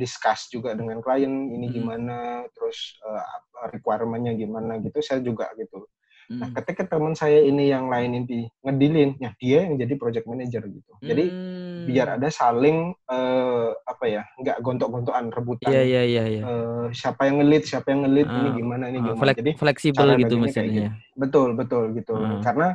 [0.00, 1.74] discuss juga dengan klien ini Mm.
[1.76, 2.16] gimana,
[2.50, 5.84] terus apa requirement-nya gimana gitu, saya juga gitu.
[6.30, 6.56] Nah, Mm.
[6.62, 10.92] ketika teman saya ini yang lain ini ngedilin, ya dia yang jadi project manager gitu.
[11.02, 11.84] Jadi Hmm.
[11.84, 15.74] biar ada saling eh, apa ya, nggak gontok-gontokan rebutan.
[15.74, 16.42] Iya iya iya iya.
[16.42, 19.20] eh, siapa yang ngelit, siapa yang ngelit, ini Ah, gimana, ini Ah, gimana.
[19.26, 20.90] flek- Jadi fleksibel gitu baginya kayak mesinnya.
[21.18, 22.14] betul, betul gitu.
[22.14, 22.38] Ah.
[22.40, 22.68] Karena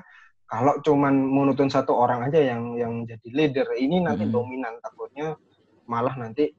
[0.46, 4.36] kalau cuman monoton satu orang aja yang yang jadi leader, ini nanti Mm-mm.
[4.36, 5.40] dominan takutnya
[5.88, 6.52] malah nanti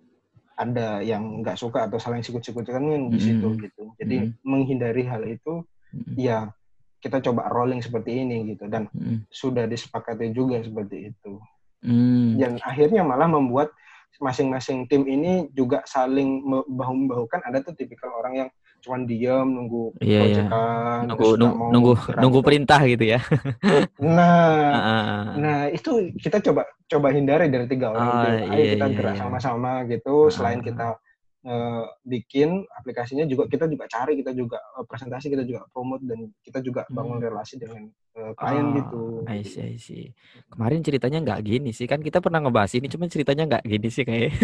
[0.56, 3.62] ada yang nggak suka atau saling sikut-sikutan kan di situ Mm-mm.
[3.62, 3.82] gitu.
[4.00, 4.40] Jadi Mm-mm.
[4.42, 5.62] menghindari hal itu
[5.94, 6.50] Mm, ya
[7.00, 11.38] kita coba rolling seperti ini gitu dan mm, sudah disepakati juga seperti itu
[11.80, 12.36] mm.
[12.36, 13.70] dan akhirnya malah membuat
[14.18, 19.94] masing-masing tim ini juga saling me- bahu-membahukan ada tuh tipikal orang yang cuman diam nunggu
[19.98, 20.20] iya.
[20.22, 22.46] proyekan, Nunggu nunggu nunggu, nunggu gitu.
[22.46, 23.20] perintah gitu ya.
[23.98, 25.24] nah Ah, ah, ah.
[25.34, 28.94] nah itu kita coba coba hindari dari tiga orang Oh, itu ayo iya, kita iya,
[28.94, 29.20] gerak iya.
[29.20, 30.88] sama-sama gitu Ah, selain kita
[31.42, 36.18] eh, bikin aplikasinya juga kita juga cari kita juga eh, presentasi kita juga promote dan
[36.40, 37.26] kita juga bangun Hmm.
[37.26, 40.04] relasi dengan eh, klien Ah, gitu I see, I see.
[40.46, 44.02] Kemarin ceritanya nggak gini sih kan kita pernah ngebahas ini, cuman ceritanya nggak gini sih
[44.02, 44.30] kayak.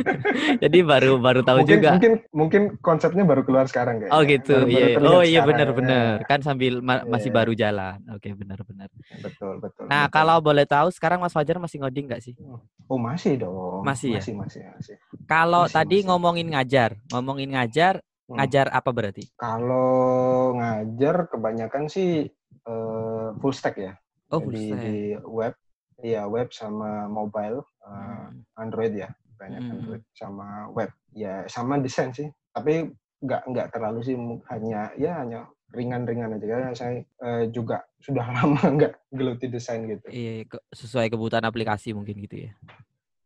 [0.62, 1.90] Jadi baru baru tahu mungkin, juga.
[1.94, 4.12] Mungkin mungkin konsepnya baru keluar sekarang kayaknya.
[4.12, 4.86] Oh gitu, Baru- baru iya.
[4.92, 6.14] terlihat Oh iya benar-benar.
[6.16, 6.26] ya.
[6.26, 7.36] Kan sambil ma- masih Iya.
[7.36, 7.98] baru jalan.
[8.12, 8.88] Oke, benar-benar.
[9.18, 9.84] Betul, betul.
[9.86, 10.14] Nah, betul.
[10.14, 12.34] kalau boleh tahu sekarang Mas Fajar masih ngoding nggak sih?
[12.86, 13.82] Oh masih dong.
[13.82, 14.20] Masih ya?
[14.20, 14.94] Masih, masih, masih.
[15.24, 16.06] Kalau Masih, tadi masih.
[16.06, 17.94] ngomongin ngajar, ngomongin ngajar,
[18.26, 18.36] Hmm.
[18.36, 19.22] ngajar apa berarti?
[19.36, 19.86] Kalau
[20.54, 22.26] ngajar kebanyakan sih
[22.62, 23.94] eh, full stack ya.
[24.26, 24.82] Oh, full stack.
[24.82, 25.54] di web,
[26.00, 28.42] iya web sama mobile, Hmm.
[28.56, 29.72] Android ya, banyak Hmm.
[29.78, 30.90] Android sama web.
[31.12, 34.16] Ya sama desain sih, tapi nggak nggak terlalu sih,
[34.52, 40.08] hanya ya hanya ringan-ringan aja karena saya eh, juga sudah lama nggak geluti desain gitu.
[40.08, 42.52] Iya, ke- sesuai kebutuhan aplikasi mungkin gitu ya.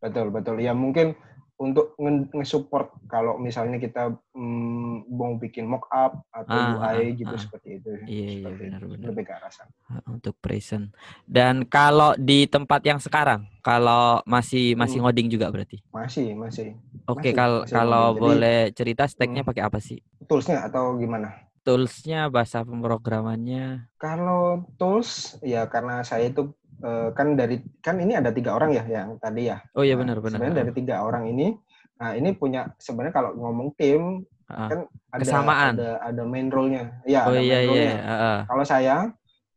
[0.00, 0.56] Betul, betul.
[0.58, 1.12] Ya mungkin
[1.61, 7.30] untuk nge- nge-support kalau misalnya kita mm, mau bikin mock-up atau Ah, UI ah, gitu
[7.30, 7.38] ah.
[7.38, 7.88] seperti itu.
[8.00, 8.64] Iya, iya, Seperti itu.
[8.64, 9.08] benar-benar.
[9.12, 9.70] Lebih ke arah sana.
[9.86, 10.88] Ah, Untuk present.
[11.22, 15.06] Dan kalau di tempat yang sekarang, kalau masih masih Hmm.
[15.06, 15.84] ngoding juga berarti.
[15.92, 16.80] Masih, masih.
[17.04, 18.16] Oke, Masih, kalau masih kalau ngoding.
[18.16, 19.50] Jadi- boleh cerita stacknya Hmm.
[19.52, 20.00] pakai apa sih?
[20.24, 21.44] Tools-nya atau gimana?
[21.61, 23.92] Toolsnya, bahasa pemrogramannya.
[23.94, 28.85] Kalau tools, ya karena saya itu eh, kan dari kan ini ada tiga orang ya
[28.85, 29.61] yang tadi ya.
[29.72, 30.37] Oh iya Nah, benar benar.
[30.41, 31.55] Sebenarnya dari tiga orang ini,
[31.97, 34.83] nah ini punya sebenarnya kalau ngomong tim Ah, kan
[35.14, 35.72] ada Kesamaan.
[35.78, 36.99] ada ada main role-nya.
[37.07, 37.70] Ya, Oh ada iya main iya.
[37.70, 37.99] role-nya.
[38.03, 38.39] ah, ah.
[38.51, 38.97] Kalau saya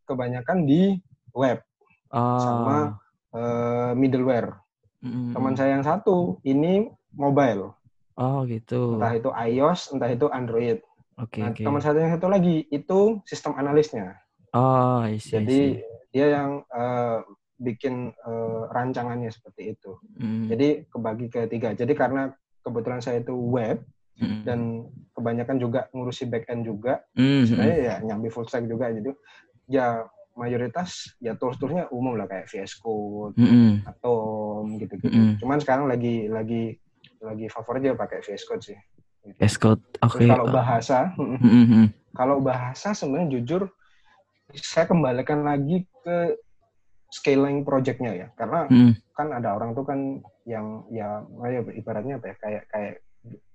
[0.06, 0.82] kebanyakan di
[1.34, 1.58] web,
[2.14, 2.38] Oh.
[2.38, 2.78] Sama
[3.34, 4.54] eh, middleware.
[5.02, 7.74] Mm, Teman saya yang satu ini mobile,
[8.14, 8.96] Oh gitu.
[8.96, 10.78] entah itu iOS, entah itu Android.
[11.14, 11.66] Oke Nah, oke.
[11.66, 14.22] teman saya yang satu lagi itu sistem analisnya.
[14.54, 15.93] Oh, I see, I Jadi see.
[16.14, 17.20] Dia yang eh,
[17.58, 19.98] bikin eh, rancangannya seperti itu.
[20.22, 21.74] Mm, Jadi kebagi ke tiga.
[21.74, 22.30] Jadi karena
[22.62, 23.82] kebetulan saya itu web
[24.22, 24.88] mm, dan
[25.18, 27.44] kebanyakan juga ngurusi back end juga, mm, mm.
[27.50, 28.94] sebenarnya ya nyambi full stack juga.
[28.94, 29.10] Jadi
[29.68, 33.74] ya mayoritas ya tools-toolsnya umum lah kayak VS Code, Mm, mm.
[33.90, 35.10] Atom gitu-gitu.
[35.10, 35.38] Mm-mm.
[35.42, 36.78] Cuman sekarang lagi lagi
[37.24, 38.78] lagi favorit dia pakai VS Code sih.
[39.24, 39.40] Gitu.
[39.40, 39.80] Yes, code.
[39.96, 40.28] Terus Oke.
[40.28, 41.86] kalau bahasa, Mm, mm, mm.
[42.12, 43.72] kalau bahasa sebenarnya jujur
[44.56, 46.38] saya kembalikan lagi ke
[47.10, 48.94] scaling projectnya ya, karena Mm.
[49.12, 50.00] kan ada orang tuh kan
[50.44, 52.94] yang ya ya ibaratnya apa ya kayak kayak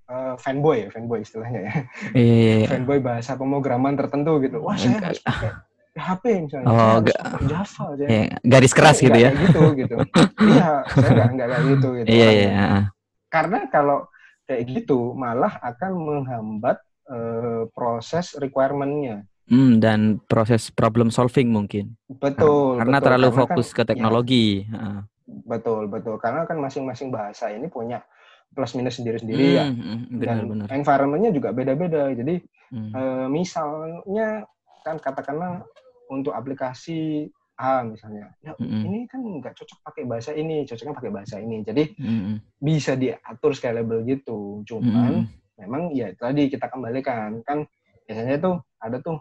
[0.07, 1.73] eh, fanboy ya fanboy istilahnya ya
[2.13, 2.67] Iya, iya, iya.
[2.67, 5.51] fanboy bahasa pemrograman tertentu gitu wah saya harus pakai
[5.91, 9.29] PHP misalnya Oh, saya pakai Java saya Ya, garis keras Saya gitu ya.
[9.37, 9.95] gitu gitu
[10.41, 12.47] iya saya nggak nggak kayak gitu gitu Iya, orangnya.
[12.47, 12.63] iya.
[12.71, 12.83] ah.
[13.27, 13.97] karena kalau
[14.43, 21.97] kayak gitu malah akan menghambat eh, proses requirement-nya Hmm, dan proses problem solving mungkin.
[22.07, 23.05] betul Karena betul.
[23.05, 24.45] terlalu Karena kan- fokus ke ya, teknologi.
[24.71, 25.01] Ah.
[25.29, 28.01] betul betul karena kan masing-masing bahasa ini punya
[28.49, 30.67] plus minus sendiri-sendiri ya Hmm, hmm, dan Benar-benar.
[30.73, 32.93] environment-nya juga beda-beda jadi Hmm.
[32.93, 34.45] Eh, misalnya
[34.81, 35.65] kan katakanlah
[36.07, 37.25] untuk aplikasi
[37.55, 38.85] A misalnya, ya Mm-mm.
[38.85, 41.59] ini kan nggak cocok pakai bahasa ini, cocoknya pakai bahasa ini.
[41.59, 42.37] Jadi Hmm, hmm.
[42.57, 44.61] bisa diatur scalable gitu.
[44.63, 45.59] Cuman Hmm.
[45.59, 47.65] memang ya tadi kita kembalikan kan
[48.05, 49.17] biasanya tuh ada tuh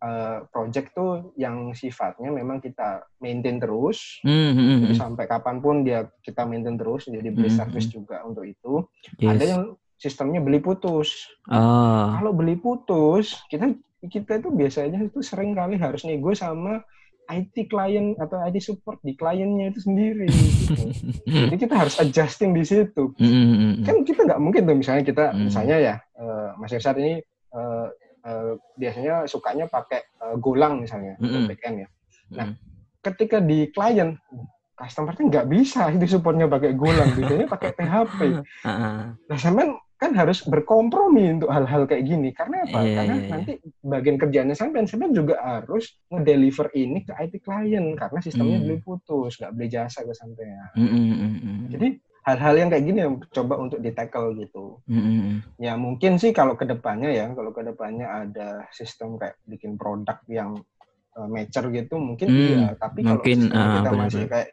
[0.00, 4.18] eh, project tuh yang sifatnya memang kita maintain terus.
[4.24, 5.00] Hmm, hmm, Jadi hmm.
[5.00, 7.94] sampai kapan pun dia kita maintain terus, jadi beli Hmm, service hmm.
[8.00, 8.88] juga untuk itu.
[9.20, 9.36] Yes.
[9.36, 9.62] Ada yang
[9.96, 11.28] sistemnya beli putus.
[11.44, 12.16] Ah.
[12.16, 16.80] kalau beli putus kita kita itu biasanya itu sering kali harus nego sama
[17.28, 20.88] IT klien atau IT support di kliennya itu sendiri gitu.
[21.52, 23.84] jadi kita harus adjusting di situ Hmm, hmm, hmm, hmm.
[23.84, 25.46] kan kita nggak mungkin tuh misalnya kita Hmm.
[25.46, 27.20] misalnya ya eh, Mas Irsad ini
[27.52, 27.86] eh,
[28.20, 31.26] eh, biasanya sukanya pakai eh, Golang misalnya Mm-mm.
[31.26, 31.88] untuk backend ya
[32.30, 32.56] nah Hmm.
[33.00, 34.14] ketika di klien
[34.76, 38.20] customer-nya nggak bisa itu supportnya pakai Golang biasanya pakai PHP
[38.64, 39.00] Ah, ah.
[39.28, 42.32] Nah, sampean kan harus berkompromi untuk hal-hal kayak gini.
[42.32, 42.80] Karena apa?
[42.80, 43.30] Iya, karena iya, iya.
[43.36, 43.52] nanti
[43.84, 48.64] bagian kerjanya sampean, sampean juga harus ngedeliver ini ke IT klien karena sistemnya Hmm.
[48.64, 50.72] beli putus, nggak beli jasa ke sampean.
[50.72, 51.58] Hmm, hmm, hmm, hmm.
[51.68, 51.88] Jadi
[52.20, 54.78] hal-hal yang kayak gini yang coba untuk di tackle gitu.
[54.84, 55.36] Hmm, hmm, hmm.
[55.56, 60.20] Ya mungkin sih kalau ke depannya ya, kalau ke depannya ada sistem kayak bikin produk
[60.28, 60.60] yang
[61.16, 62.68] uh, mature gitu, mungkin Hmm, iya.
[62.76, 64.48] Tapi kalau mungkin, sistem ah, kita benar, masih kayak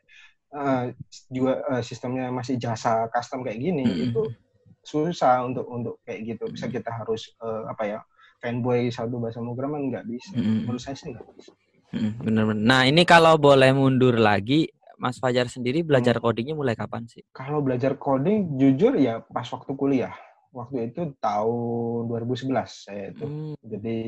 [0.55, 0.84] uh,
[1.28, 4.05] juga uh, sistemnya masih jasa custom kayak gini, Hmm.
[4.11, 4.22] itu
[4.88, 6.43] susah untuk untuk kayak gitu.
[6.47, 7.99] Bisa kita harus uh, apa ya
[8.39, 10.39] fanboy satu bahasa pemrograman nggak bisa.
[10.39, 10.63] Hmm.
[10.63, 11.51] Menurut saya sih nggak bisa.
[11.88, 12.63] Hmm, Benar-benar.
[12.68, 14.68] Nah, ini kalau boleh mundur lagi,
[14.98, 17.22] Mas Fajar sendiri belajar codingnya mulai kapan sih?
[17.30, 20.14] Kalau belajar coding, jujur ya pas waktu kuliah.
[20.50, 23.26] Waktu itu tahun 2011 saya itu.
[23.30, 24.00] Hmm, Jadi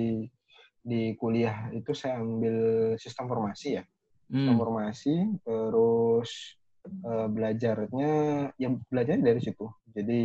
[0.82, 2.58] di kuliah itu saya ambil
[2.98, 3.84] sistem formasi ya.
[4.30, 5.16] Sistem hmm, formasi
[5.46, 6.58] terus
[6.90, 8.12] eh, belajarnya
[8.58, 9.70] ya belajarnya dari situ.
[9.94, 10.24] Jadi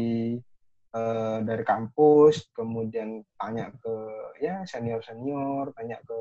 [0.96, 3.94] eh, dari kampus kemudian tanya ke
[4.40, 6.18] ya senior-senior, tanya ke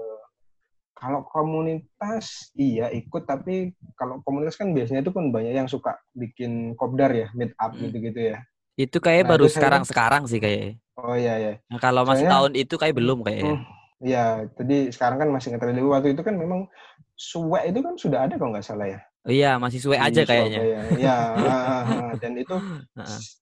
[1.04, 6.80] kalau komunitas iya ikut tapi kalau komunitas kan biasanya itu kan banyak yang suka bikin
[6.80, 7.84] kopdar ya, meet up Hmm.
[7.84, 8.38] gitu-gitu ya.
[8.80, 10.80] Itu kayak Nah, baru sekarang-sekarang sih kayak.
[10.96, 11.54] Oh iya ya.
[11.68, 13.56] Nah, kalau masih Soalnya- tahun itu kayak belum kayaknya.
[13.60, 13.64] Hmm,
[14.04, 14.26] Iya,
[14.60, 16.68] jadi sekarang kan masih ngetren dulu waktu itu kan memang
[17.16, 19.00] suwe itu kan sudah ada kalau nggak salah ya.
[19.24, 20.60] Oh, iya, masih suwe di aja kayaknya.
[21.00, 21.16] Iya,
[21.48, 22.12] ah, ah, ah.
[22.20, 22.56] dan itu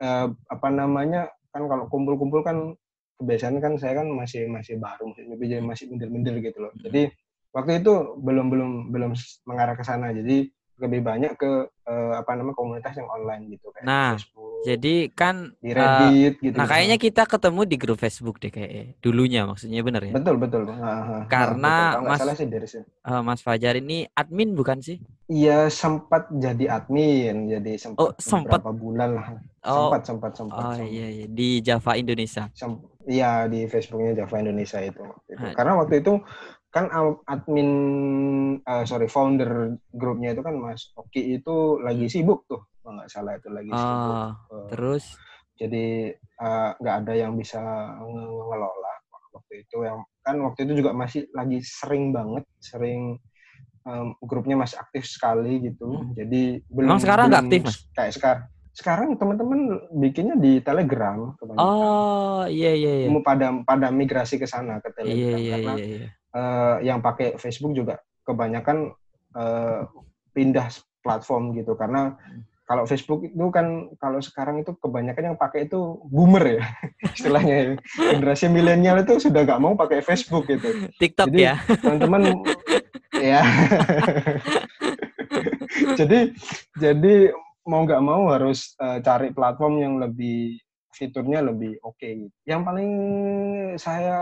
[0.01, 2.77] eh, apa namanya kan kalau kumpul-kumpul kan
[3.17, 6.73] kebiasaan kan saya kan masih masih baru masih jadi masih minder-minder gitu loh.
[6.77, 7.09] Jadi
[7.51, 9.11] waktu itu belum belum belum
[9.45, 10.11] mengarah ke sana.
[10.11, 10.49] Jadi
[10.81, 11.51] lebih banyak ke
[11.85, 16.33] eh, apa namanya komunitas yang online gitu kayak Nah, Facebook, Jadi kan di eh, Reddit
[16.41, 16.53] gitu.
[16.57, 18.97] nah kayaknya kita ketemu di grup Facebook deh kayaknya.
[18.97, 20.13] Dulunya maksudnya bener ya?
[20.17, 20.63] betul betul.
[20.73, 22.09] Ah, Karena betul.
[22.09, 22.47] Mas- salah sih.
[22.81, 24.97] Eh, Mas Fajar ini admin bukan sih?
[25.29, 28.61] Iya sempat jadi admin, jadi sempat Oh, sempat.
[28.61, 29.27] beberapa bulan lah.
[29.61, 30.57] Oh, Sempat sempat sempat.
[30.61, 30.89] oh sempat.
[30.89, 32.49] iya, iya di Java Indonesia.
[32.57, 35.01] Sem- Iya di Facebooknya Java Indonesia itu.
[35.25, 35.41] itu.
[35.41, 35.53] Ah.
[35.57, 36.21] Karena waktu itu
[36.71, 36.87] kan
[37.27, 37.69] admin,
[38.63, 43.35] eh, sorry founder grupnya itu kan Mas Oki itu lagi sibuk tuh, kalau nggak salah
[43.35, 44.15] itu lagi sibuk.
[44.15, 45.05] Oh, Eh, terus
[45.59, 47.59] jadi eh, nggak ada yang bisa
[47.99, 48.93] nge- ngelola
[49.31, 53.15] waktu itu yang kan waktu itu juga masih lagi sering banget sering
[53.87, 55.87] um, grupnya masih aktif sekali gitu.
[55.87, 56.13] Hmm.
[56.15, 57.77] Jadi belum Emang sekarang nggak aktif, Mas?
[57.91, 58.43] Kayak sekarang.
[58.71, 59.59] Sekarang teman-teman
[59.99, 61.59] bikinnya di Telegram kebanyakan.
[61.59, 63.07] Oh, iya iya iya.
[63.11, 66.09] Mau pada pada migrasi ke sana ke Telegram Iya iya karena iya iya.
[66.35, 68.91] Eh, yang pakai Facebook juga kebanyakan
[69.35, 69.81] eh,
[70.31, 70.67] pindah
[71.01, 72.15] platform gitu karena
[72.71, 76.63] kalau Facebook itu kan kalau sekarang itu kebanyakan yang pakai itu boomer ya
[77.17, 77.65] istilahnya ya.
[78.15, 81.59] generasi milenial itu sudah nggak mau pakai Facebook gitu TikTok Jadi, ya.
[81.83, 82.39] teman-teman
[83.19, 83.43] ya
[85.99, 86.31] jadi
[86.79, 87.15] jadi
[87.67, 90.57] mau nggak mau harus eh, cari platform yang lebih
[90.91, 92.35] fiturnya lebih oke gitu.
[92.43, 92.91] Yang paling
[93.79, 94.21] saya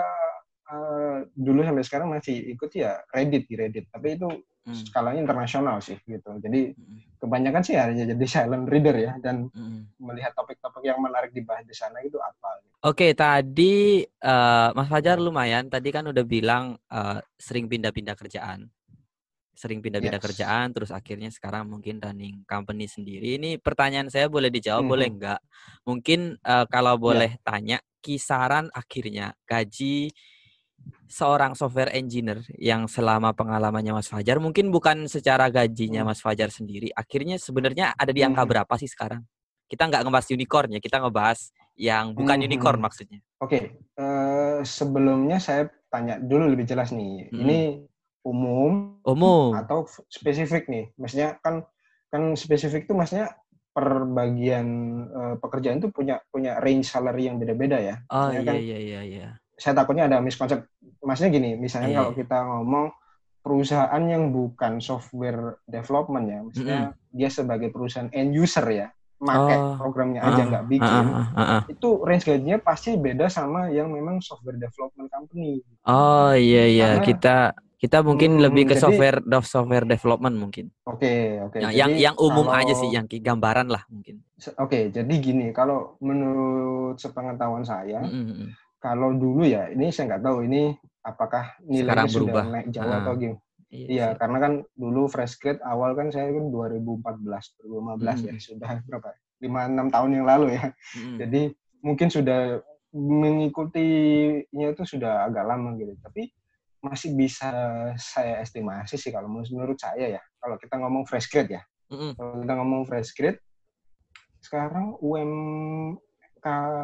[0.70, 4.76] eh, dulu sampai sekarang masih ikut ya Reddit di Reddit, tapi itu Hmm.
[4.86, 6.30] skalanya internasional sih gitu.
[6.38, 7.00] Jadi Hmm.
[7.18, 9.90] kebanyakan sih hanya jadi silent reader ya dan Hmm.
[9.98, 12.62] melihat topik-topik yang menarik dibahas di sana itu apa.
[12.62, 12.76] gitu.
[12.86, 15.68] Oke, tadi eh, Mas Fajar lumayan.
[15.74, 18.70] Tadi kan udah bilang eh, sering pindah-pindah kerjaan,
[19.58, 20.28] sering pindah-pindah Yes.
[20.32, 23.36] kerjaan, terus akhirnya sekarang mungkin running company sendiri.
[23.42, 25.16] Ini pertanyaan saya boleh dijawab, boleh Mhm.
[25.18, 25.40] enggak?
[25.84, 30.08] Mungkin eh, kalau boleh tanya, kisaran akhirnya gaji
[31.10, 36.14] seorang software engineer yang selama pengalamannya Mas Fajar, mungkin bukan secara gajinya Hmm.
[36.14, 38.50] Mas Fajar sendiri, akhirnya sebenarnya ada di angka Mhm.
[38.54, 39.26] berapa sih sekarang?
[39.66, 41.40] Kita nggak ngebahas unicorn ya, kita ngebahas
[41.74, 42.46] yang bukan Mhm.
[42.46, 43.20] unicorn maksudnya.
[43.42, 47.34] Oke, eh, sebelumnya saya tanya dulu lebih jelas nih.
[47.34, 47.40] Mhm.
[47.42, 47.60] Ini
[48.22, 49.56] umum Umum.
[49.58, 50.94] atau spesifik nih?
[50.94, 51.66] Maksudnya kan
[52.10, 53.34] kan spesifik itu maksudnya
[53.70, 54.68] per bagian
[55.10, 57.96] eh, pekerjaan itu punya punya range salary yang beda-beda ya.
[58.10, 59.30] Oh iya kan iya iya iya.
[59.60, 60.64] Saya takutnya ada miskonsep.
[61.00, 62.18] Maksudnya gini, misalnya Iya, kalau iya.
[62.18, 62.86] kita ngomong
[63.40, 66.80] perusahaan yang bukan software development ya, maksudnya
[67.10, 68.88] dia sebagai perusahaan end user ya,
[69.18, 69.76] make Oh.
[69.78, 71.62] programnya aja nggak bikin, Ah, ah, ah, ah.
[71.66, 75.60] itu range gajinya pasti beda sama yang memang software development company.
[75.84, 77.38] Oh iya iya Karena- kita
[77.76, 80.68] kita mungkin Hmm, lebih ke jadi- software dev software development mungkin.
[80.84, 81.58] Oke, oke.
[81.58, 84.20] yang, Jadi yang yang umum kalau- aja sih, yang gambaran lah mungkin.
[84.58, 88.50] Oke, jadi gini, kalau menurut sepengetahuan saya, Mm, mm, mm.
[88.80, 92.44] Kalau dulu ya, ini saya nggak tahu ini apakah nilainya Sekarang sudah berubah.
[92.48, 93.00] naik jauh Ah.
[93.00, 93.42] atau gimana.
[93.70, 98.42] Iya, Iya, karena kan dulu fresh grade awal kan saya kan 2014, 2015 ya, Hmm.
[98.42, 99.10] sudah berapa?
[99.40, 100.66] 5-6 tahun yang lalu ya.
[100.68, 101.18] Mm, mm.
[101.22, 101.42] Jadi
[101.80, 102.40] mungkin sudah
[102.92, 105.94] mengikutinya itu sudah agak lama gitu.
[106.02, 106.28] Tapi
[106.80, 107.52] masih bisa
[107.96, 110.22] saya estimasi sih kalau menurut saya ya.
[110.36, 111.62] Kalau kita ngomong fresh grade ya.
[111.88, 112.12] Mm, mm.
[112.16, 113.40] Kalau kita ngomong fresh grade,
[114.40, 116.02] sekarang UMK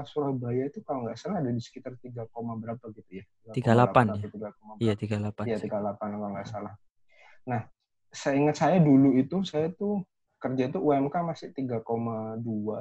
[0.06, 3.24] Surabaya itu kalau nggak salah ada di sekitar 3, koma berapa gitu ya.
[3.52, 4.30] 38 atau ya?
[4.30, 4.50] 3,
[4.80, 5.68] Iya 38 Iya, sih.
[5.72, 6.74] 38 kalau nggak salah.
[7.48, 7.62] Nah,
[8.12, 10.04] saya ingat saya dulu itu, saya tuh
[10.40, 11.82] kerja itu UMK masih 3,2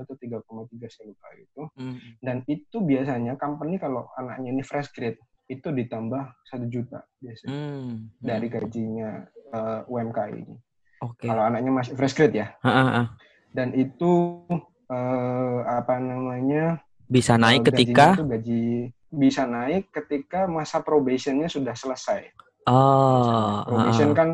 [0.04, 1.62] atau 3,3 saya lupa itu.
[1.78, 1.96] Mm.
[2.20, 5.18] Dan itu biasanya company kalau anaknya ini fresh grade,
[5.48, 9.10] itu ditambah satu juta biasanya Mm, dari gajinya
[9.54, 10.56] eh, UMK ini.
[11.04, 11.28] Oke.
[11.28, 12.46] Kalau anaknya masih fresh grade ya.
[12.64, 13.06] Ah, ah.
[13.54, 14.42] Dan itu
[14.86, 16.80] eh, apa namanya?
[17.04, 18.64] Bisa naik eh, gajinya ketika itu gaji
[19.14, 22.34] bisa naik ketika masa probationnya sudah selesai.
[22.66, 24.16] oh, Probation ah, ah.
[24.16, 24.28] kan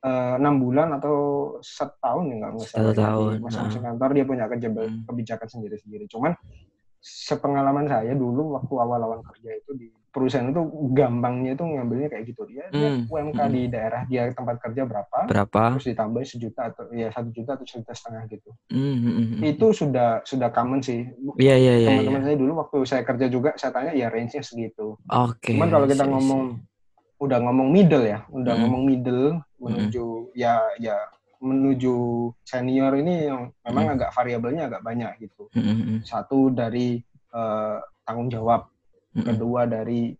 [0.00, 1.16] eh, enam bulan atau
[1.60, 5.02] setahun ya nggak nggak Satu salah ya, tahun, di masing-masing kantor dia punya kejab- Hmm.
[5.08, 6.04] kebijakan sendiri-sendiri.
[6.06, 6.32] Cuman
[7.00, 12.42] sepengalaman saya dulu waktu awal-awal kerja itu di perusahaan itu gampangnya itu ngambilnya kayak gitu
[12.50, 13.52] dia dia Hmm, UMK hmm.
[13.54, 15.62] di daerah dia tempat kerja berapa berapa?
[15.78, 19.40] terus ditambah sejuta atau ya satu juta atau sejuta setengah gitu Mm, mm, mm, mm.
[19.46, 21.06] itu sudah sudah common sih
[21.38, 21.88] Iya iya iya.
[21.94, 22.26] teman-teman iya.
[22.26, 25.54] saya dulu waktu saya kerja juga saya tanya ya range-nya segitu Oke.
[25.54, 26.12] Cuman kalau kita see, see.
[26.12, 26.42] ngomong
[27.20, 28.62] udah ngomong middle ya, udah Mm-mm.
[28.64, 29.26] ngomong middle
[29.60, 30.96] menuju ya ya
[31.40, 31.94] menuju
[32.42, 33.94] senior ini yang memang Mm.
[33.96, 35.48] agak variabelnya agak banyak gitu.
[35.52, 35.98] Mm, mm, mm.
[36.04, 37.00] Satu dari
[37.30, 38.66] eh, tanggung jawab,
[39.10, 40.14] Kedua dari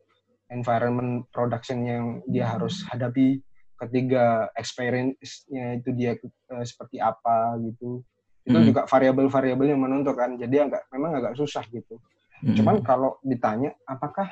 [0.50, 3.38] environment production yang dia harus hadapi,
[3.78, 8.02] ketiga experience-nya itu dia eh, seperti apa gitu.
[8.44, 8.66] Itu Mm.
[8.66, 10.36] juga variabel-variabel yang menentukan.
[10.36, 12.02] Jadi agak memang agak susah gitu.
[12.42, 14.26] Mm, Cuman kalau ditanya apakah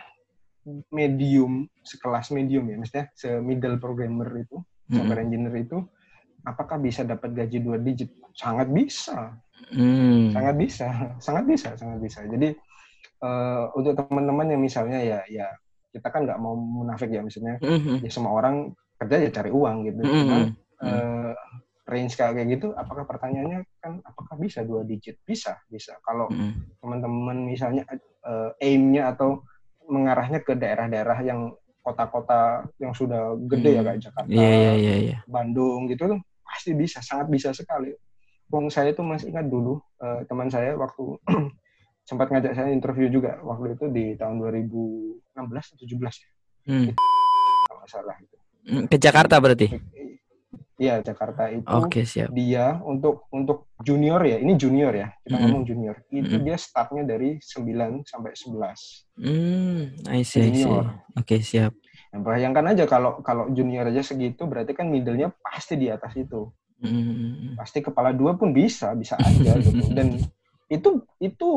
[0.93, 5.79] medium sekelas medium ya, maksudnya se-middle programmer itu, Mm, software engineer itu,
[6.45, 8.09] apakah bisa dapat gaji dua digit?
[8.37, 9.37] Sangat bisa,
[9.73, 10.33] mm.
[10.33, 10.89] sangat bisa,
[11.21, 12.21] sangat bisa, sangat bisa.
[12.25, 12.49] Jadi
[13.23, 15.47] eh, untuk teman-teman yang misalnya ya, ya
[15.89, 17.97] kita kan nggak mau munafik ya, misalnya Mm, mm.
[18.05, 20.01] ya semua orang kerja ya cari uang gitu.
[20.03, 20.87] Mm, Cuman mm.
[20.87, 21.33] eh,
[21.89, 25.17] range kayak gitu, apakah pertanyaannya kan apakah bisa dua digit?
[25.25, 25.97] Bisa, bisa.
[26.05, 27.83] Kalau Mm, teman-teman misalnya
[28.29, 29.43] eh, aim-nya atau
[29.89, 33.89] mengarahnya ke daerah-daerah yang kota-kota yang sudah gede ya Hmm.
[33.89, 35.19] kayak Jakarta, Iya iya iya iya.
[35.25, 37.97] Bandung gitu tuh pasti bisa, sangat bisa sekali.
[38.53, 41.17] Wong saya tuh masih ingat dulu eh, teman saya waktu
[42.09, 45.29] sempat ngajak saya interview juga waktu itu di tahun 2016
[45.77, 46.29] atau 17 ya,
[46.65, 46.93] Mm.
[47.69, 48.37] kalau salah gitu.
[48.65, 49.69] Mm, Ke Jakarta berarti?
[50.79, 52.31] Iya, Jakarta itu Oke, siap.
[52.31, 55.43] dia untuk untuk junior ya, ini junior ya, kita Mm-mm.
[55.43, 55.97] ngomong junior.
[56.07, 56.47] Itu Mm-mm.
[56.47, 59.11] dia startnya dari 9 sampai 11.
[59.19, 60.63] Hmm, I see, see.
[60.63, 61.03] Junior.
[61.19, 61.75] Oke, siap.
[62.15, 66.47] Yang bayangkan aja kalau kalau junior aja segitu berarti kan middle-nya pasti di atas itu.
[66.79, 69.83] Hmm, Pasti kepala dua pun bisa, bisa aja gitu.
[69.99, 70.15] Dan
[70.69, 70.89] itu
[71.19, 71.49] itu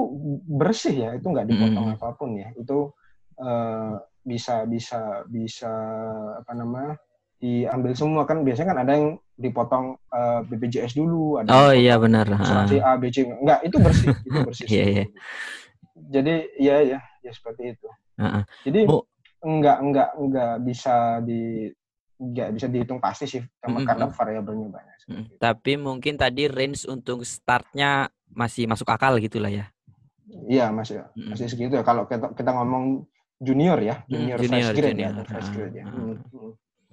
[0.47, 1.95] bersih ya, itu nggak dipotong Mm.
[1.99, 2.49] apa pun ya.
[2.55, 2.95] Itu
[3.39, 5.71] eh, bisa bisa bisa
[6.41, 6.95] apa namanya?
[7.41, 12.29] diambil semua kan biasanya kan ada yang dipotong eh, BPJS dulu, ada Oh iya benar.
[12.37, 12.77] asuransi.
[12.77, 13.25] A, B, C.
[13.25, 14.65] Enggak, itu bersih, itu bersih.
[14.69, 14.93] Iya, semua.
[14.93, 15.05] iya.
[16.11, 17.87] Jadi ya ya ya seperti itu.
[18.21, 18.43] Ah, ah.
[18.61, 19.05] Jadi Bu-
[19.41, 21.65] enggak enggak enggak bisa di
[22.21, 23.89] enggak bisa dihitung pasti sih karena Mm-mm.
[23.89, 24.95] karena variabelnya banyak.
[25.09, 25.33] Mm, itu.
[25.41, 29.65] Tapi mungkin tadi range untuk startnya masih masuk akal gitu lah ya.
[30.47, 31.35] Iya masih Mm-mm.
[31.35, 31.83] masih segitu ya.
[31.83, 33.03] Kalau kita kita ngomong
[33.41, 35.11] junior ya, junior, Hmm, fresh junior, grade junior.
[35.11, 35.83] ya, fresh grade ya.
[35.83, 35.91] ah.
[35.91, 36.51] Hmm, hmm.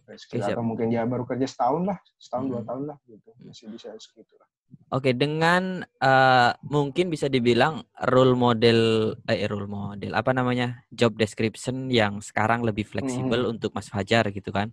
[0.09, 2.69] Fresh grade atau mungkin dia baru kerja setahun lah, setahun dua Mm-mm.
[2.69, 3.29] tahun lah gitu.
[3.45, 4.49] Masih bisa segitu lah.
[4.93, 8.81] Oke, dengan eh, mungkin bisa dibilang role model
[9.29, 10.85] eh role model apa namanya?
[10.93, 14.73] job description yang sekarang lebih fleksibel untuk Mas Fajar gitu kan.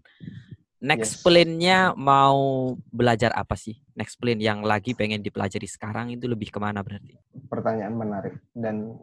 [0.85, 1.23] Next Yes.
[1.25, 2.37] plan-nya mau
[2.93, 3.73] belajar apa sih?
[3.97, 7.17] Next plan yang lagi pengen dipelajari sekarang itu lebih ke mana berarti?
[7.49, 8.93] Pertanyaan menarik dan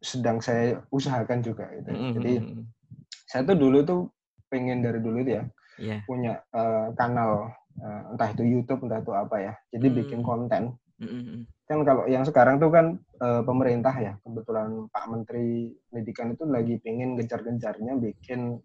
[0.00, 1.92] sedang saya usahakan juga gitu.
[1.92, 2.32] Mm, Jadi
[3.28, 4.00] saya tuh dulu tuh
[4.48, 5.44] pengen dari dulu itu ya
[5.76, 5.98] Iya.
[6.08, 9.52] punya eh, kanal eh, entah itu YouTube entah itu apa ya.
[9.76, 9.96] Jadi Hmm.
[10.00, 10.62] bikin konten.
[10.96, 11.40] Mm, mm, mm.
[11.68, 16.74] Kan kalau yang sekarang tuh kan eh, pemerintah ya, kebetulan Pak Menteri Pendidikan itu lagi
[16.80, 18.56] pengen gencar-gencarnya bikin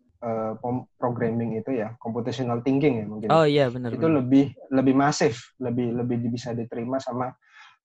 [0.60, 3.30] pom- programming itu ya, computational thinking ya mungkin.
[3.30, 3.94] Oh iya benar.
[3.94, 4.22] itu benar.
[4.22, 7.34] lebih lebih masif, lebih lebih bisa diterima sama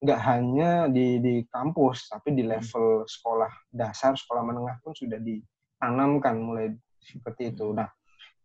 [0.00, 2.56] nggak hanya di di kampus, tapi di Hmm.
[2.56, 6.72] level sekolah dasar, sekolah menengah pun sudah ditanamkan mulai
[7.04, 7.76] seperti itu.
[7.76, 7.88] Nah,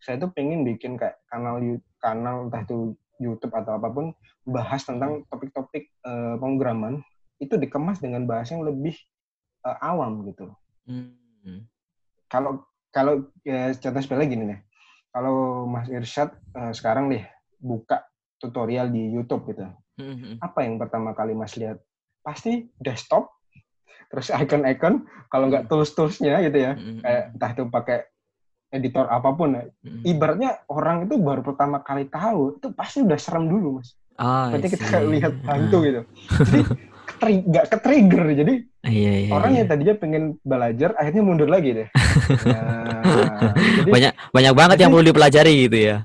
[0.03, 1.59] saya tuh pengen bikin kayak kanal
[2.03, 2.93] kanal entah itu
[3.23, 4.11] YouTube atau apa pun
[4.43, 6.99] bahas tentang topik-topik eh, pemrograman
[7.39, 8.95] itu dikemas dengan bahasa yang lebih
[9.63, 10.51] eh, awam gitu.
[10.83, 11.63] Hmm.
[12.27, 14.59] Kalau kalau ya, contoh sepele gini nih,
[15.11, 17.27] kalau Mas Irsyad eh, sekarang nih
[17.59, 18.07] buka
[18.39, 20.35] tutorial di YouTube gitu, Mm, mm, mm.
[20.43, 21.79] apa yang pertama kali Mas lihat?
[22.23, 23.31] Pasti desktop,
[24.07, 27.99] terus icon-icon, kalau nggak tools-toolsnya gitu ya, Mm, mm, kayak entah itu pakai
[28.71, 29.63] editor apa pun, ya.
[29.67, 30.01] mm, mm.
[30.07, 33.91] ibaratnya orang itu baru pertama kali tahu, itu pasti udah serem dulu mas.
[34.15, 36.01] Ah, I Berarti kita lihat hantu gitu.
[36.47, 36.61] Jadi
[37.21, 38.53] nggak ke-trigger, jadi
[38.85, 39.57] Iya, iya, orang iya.
[39.63, 41.89] yang tadinya pengen belajar, akhirnya mundur lagi deh.
[42.45, 45.97] Nah, jadi banyak banyak banget yang perlu dipelajari gitu ya.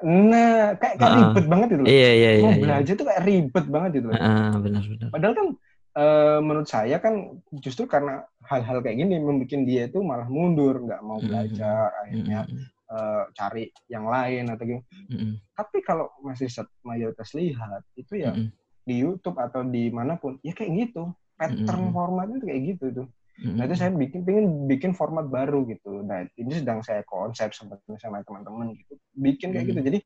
[0.00, 1.18] Nah, kayak, kayak Ah.
[1.20, 1.88] ribet banget itu loh.
[1.88, 2.44] Iya, iya, iya.
[2.44, 2.62] Mau iya.
[2.64, 4.12] belajar tuh kayak ribet banget loh.
[4.16, 5.08] Ah, benar, benar.
[5.12, 5.48] Padahal kan
[5.90, 7.14] eh, menurut saya kan
[7.58, 12.40] justru karena hal-hal kayak gini membuat dia itu malah mundur, nggak mau belajar, mm, akhirnya
[12.46, 12.62] mm,
[12.94, 14.82] eh, cari yang lain atau gitu.
[14.86, 18.50] mm, mm, Tapi kalau masih set- mayoritas lihat itu ya mm, mm,
[18.84, 21.12] di YouTube atau di mana pun ya kayak gitu.
[21.36, 21.94] Pattern Mm, mm.
[21.96, 23.06] formatnya tuh kayak gitu tuh.
[23.40, 26.04] mm, Nah itu saya bikin pengen bikin format baru gitu.
[26.04, 29.00] Nah ini sedang saya konsep sebetulnya sama teman-teman gitu.
[29.16, 29.72] Bikin kayak Hmm.
[29.72, 29.80] gitu.
[29.80, 29.98] Jadi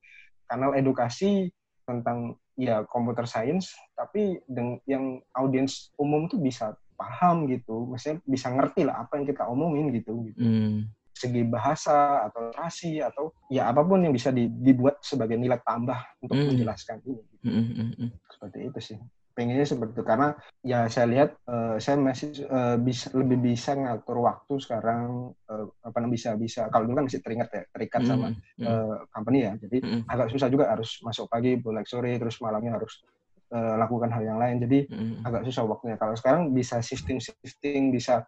[0.46, 1.50] kanal edukasi
[1.84, 4.38] tentang ya computer science tapi
[4.86, 7.90] yang audiens umum tuh bisa paham gitu.
[7.90, 10.30] Maksudnya bisa ngerti lah apa yang kita omongin gitu.
[10.30, 10.38] gitu.
[10.38, 10.86] Mm,
[11.24, 15.96] Segi bahasa atau literasi atau ya apa pun yang bisa di- dibuat sebagai nilai tambah
[16.20, 16.52] untuk Hmm.
[16.52, 17.24] menjelaskan ini.
[17.40, 18.10] mm, mm, mm, mm.
[18.28, 18.98] Seperti itu sih
[19.34, 20.28] pengennya seperti itu karena
[20.62, 25.96] ya saya lihat eh, saya masih eh, bisa lebih bisa ngatur waktu sekarang eh, apa
[25.98, 28.94] namanya bisa bisa kalau dulu kan masih terikat ya terikat Mm, sama mm, mm, eh,
[29.10, 33.02] company ya jadi mm, agak susah juga harus masuk pagi pulang sore terus malamnya harus
[33.50, 35.20] eh, lakukan hal yang lain jadi mm, mm.
[35.26, 38.22] agak susah waktunya kalau sekarang bisa shifting shifting bisa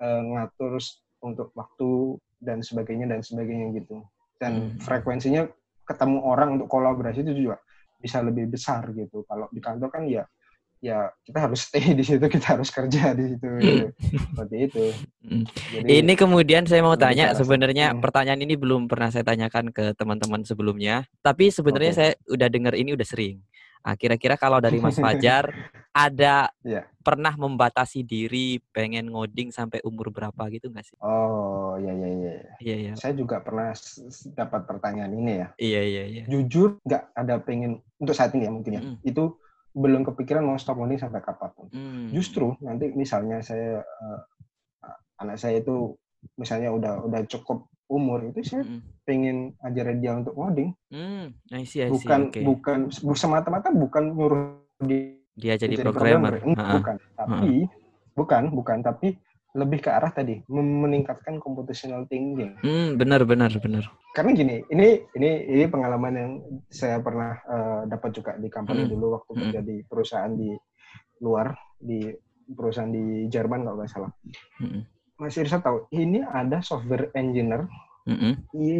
[0.00, 0.80] eh, ngatur
[1.20, 2.16] untuk waktu
[2.46, 4.06] dan sebagainya dan sebagainya gitu
[4.38, 4.78] dan Hmm.
[4.78, 5.50] frekuensinya
[5.82, 7.58] ketemu orang untuk kolaborasi itu juga
[7.98, 10.22] bisa lebih besar gitu kalau di kantor kan ya
[10.78, 13.86] ya kita harus stay di situ kita harus kerja di situ gitu.
[14.30, 14.84] seperti itu
[15.26, 15.42] Mm.
[15.74, 17.98] jadi Ini kemudian saya mau tanya sebenarnya situ.
[17.98, 21.98] pertanyaan ini belum pernah saya tanyakan ke teman-teman sebelumnya, tapi sebenarnya Oke.
[21.98, 23.42] saya udah dengar ini udah sering.
[23.86, 25.46] Ah, kira-kira kalau dari Mas Fajar
[25.96, 26.90] ada Iya.
[27.00, 30.98] pernah membatasi diri pengen ngoding sampai umur berapa gitu nggak sih?
[30.98, 32.54] oh ya ya ya ya.
[32.58, 33.70] Iya iya saya juga pernah
[34.34, 36.22] dapat pertanyaan ini ya iya iya iya.
[36.26, 38.96] jujur nggak ada pengen untuk saat ini ya mungkin ya Mm.
[39.06, 39.38] itu
[39.70, 42.10] belum kepikiran mau stop coding sampai kapan pun Hmm.
[42.10, 44.20] justru nanti misalnya saya eh,
[45.16, 45.94] anak saya itu
[46.34, 51.62] misalnya udah udah cukup umur itu saya Mm, pengen ajarin dia untuk coding Hmm, I
[51.62, 51.94] see, I see.
[51.94, 52.40] bukan Oke.
[52.42, 56.40] bukan bu- semata-mata bukan nyuruh dia Dia jadi jadi programmer.
[56.40, 56.74] Enggak, Ha-ha.
[56.80, 57.52] bukan tapi
[58.16, 59.08] bukan bukan tapi
[59.56, 62.56] lebih ke arah tadi meningkatkan computational thinking.
[62.60, 63.84] Hmm, benar benar benar.
[64.12, 66.32] Karena gini, ini ini ini pengalaman yang
[66.72, 68.92] saya pernah uh, dapat juga di company hmm.
[68.96, 69.40] dulu waktu hmm.
[69.44, 70.50] kerja di perusahaan di
[71.20, 72.08] luar di
[72.52, 74.12] perusahaan di Jerman kalau nggak salah.
[74.60, 74.84] Hmm.
[75.16, 77.64] Mas Irsa tahu ini ada software engineer
[78.06, 78.32] Mm-hmm.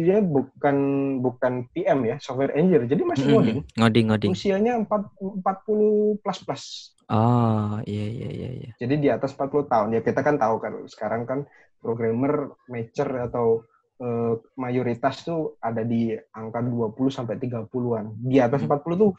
[0.07, 0.77] Dia bukan
[1.19, 2.87] bukan PM ya, software engineer.
[2.87, 3.35] Jadi masih mm-hmm.
[3.35, 3.59] ngoding.
[3.75, 4.31] Ngoding, ngoding.
[4.31, 6.63] Usianya 4, 40 plus plus.
[7.11, 8.71] Oh, iya iya iya iya.
[8.79, 9.99] Jadi di atas 40 tahun.
[9.99, 11.39] Ya kita kan tahu kan sekarang kan
[11.83, 13.67] programmer mature atau
[13.99, 18.15] uh, mayoritas tuh ada di angka 20 sampai 30-an.
[18.23, 18.71] Di atas hmm.
[18.79, 19.11] 40 tuh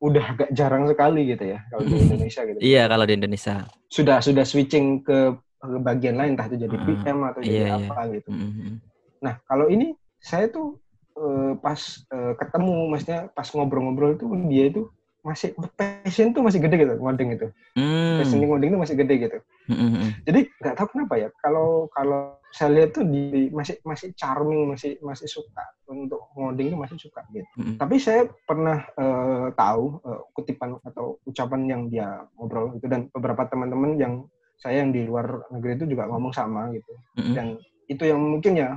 [0.00, 2.58] udah agak jarang sekali gitu ya kalau di Indonesia gitu.
[2.64, 3.68] Iya, kalau di Indonesia.
[3.92, 7.76] Sudah sudah switching ke bagian lain entah itu jadi PM atau jadi iya, iya.
[7.76, 8.12] apa iya.
[8.16, 8.30] gitu.
[8.32, 8.72] Mm-hmm.
[9.20, 10.80] Nah, kalau ini saya tuh
[11.20, 11.80] uh, pas
[12.12, 14.88] uh, ketemu maksudnya pas ngobrol-ngobrol itu dia itu
[15.20, 18.24] masih passion tuh masih gede gitu ngoding itu hmm.
[18.24, 19.38] passion ngoding itu masih gede gitu
[19.68, 20.24] hmm.
[20.24, 24.96] jadi nggak tahu kenapa ya kalau kalau saya lihat tuh di masih masih charming masih
[25.04, 27.76] masih suka untuk ngoding itu masih suka gitu hmm.
[27.76, 33.44] tapi saya pernah uh, tahu uh, kutipan atau ucapan yang dia ngobrol itu dan beberapa
[33.44, 34.14] teman-teman yang
[34.60, 36.92] saya yang di luar negeri itu juga ngomong sama gitu.
[37.16, 37.34] Hmm.
[37.34, 37.46] dan
[37.90, 38.76] itu yang mungkin ya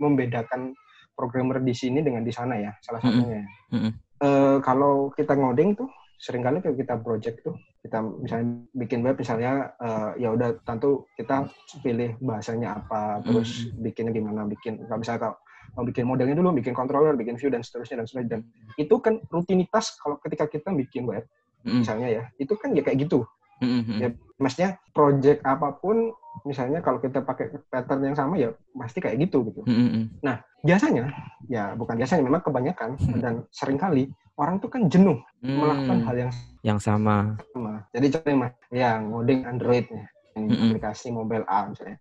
[0.00, 0.74] membedakan
[1.14, 5.74] programmer di sini dengan di sana ya salah satunya mm -hmm uh, kalau kita ngoding
[5.74, 5.88] tuh
[6.20, 11.08] sering kali kalau kita project tuh kita misalnya bikin web misalnya uh, ya udah tentu
[11.16, 11.48] kita
[11.80, 13.80] pilih bahasanya apa terus mm-hmm.
[13.80, 15.36] bikinnya gimana bikin nggak bisa kalau
[15.72, 18.30] mau bikin modelnya dulu bikin controller bikin view dan seterusnya dan seterusnya.
[18.36, 18.40] Dan
[18.76, 21.24] itu kan rutinitas kalau ketika kita bikin web
[21.64, 21.80] mm-hmm.
[21.80, 23.24] misalnya ya itu kan ya kayak gitu
[23.60, 23.98] mm-hmm.
[24.00, 24.08] ya
[24.40, 26.12] maksudnya project apa pun
[26.48, 30.24] misalnya kalau kita pakai pattern yang sama ya pasti kayak gitu gitu mm-hmm.
[30.24, 31.12] nah biasanya
[31.48, 33.20] ya bukan biasanya memang kebanyakan hmm.
[33.20, 35.56] dan sering kali orang tuh kan jenuh hmm.
[35.56, 36.30] melakukan hal yang
[36.60, 37.40] yang sama.
[37.56, 37.88] sama.
[37.96, 40.04] Jadi contohnya mas, ya ngoding Android ya,
[40.36, 40.62] yang hmm.
[40.68, 41.96] aplikasi mobile A misalnya.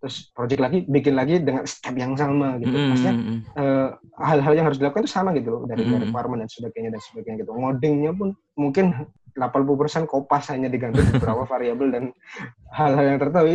[0.00, 2.72] Terus project lagi bikin lagi dengan step yang sama gitu.
[2.72, 2.88] Hmm.
[2.94, 3.14] Maksudnya
[3.58, 3.88] uh,
[4.22, 6.08] hal-hal yang harus dilakukan itu sama gitu loh dari hmm.
[6.08, 7.52] requirement dan sebagainya dan sebagainya gitu.
[7.52, 12.04] Ngodingnya pun mungkin 80% kopas hanya diganti beberapa variabel dan
[12.70, 13.46] hal-hal yang tertentu.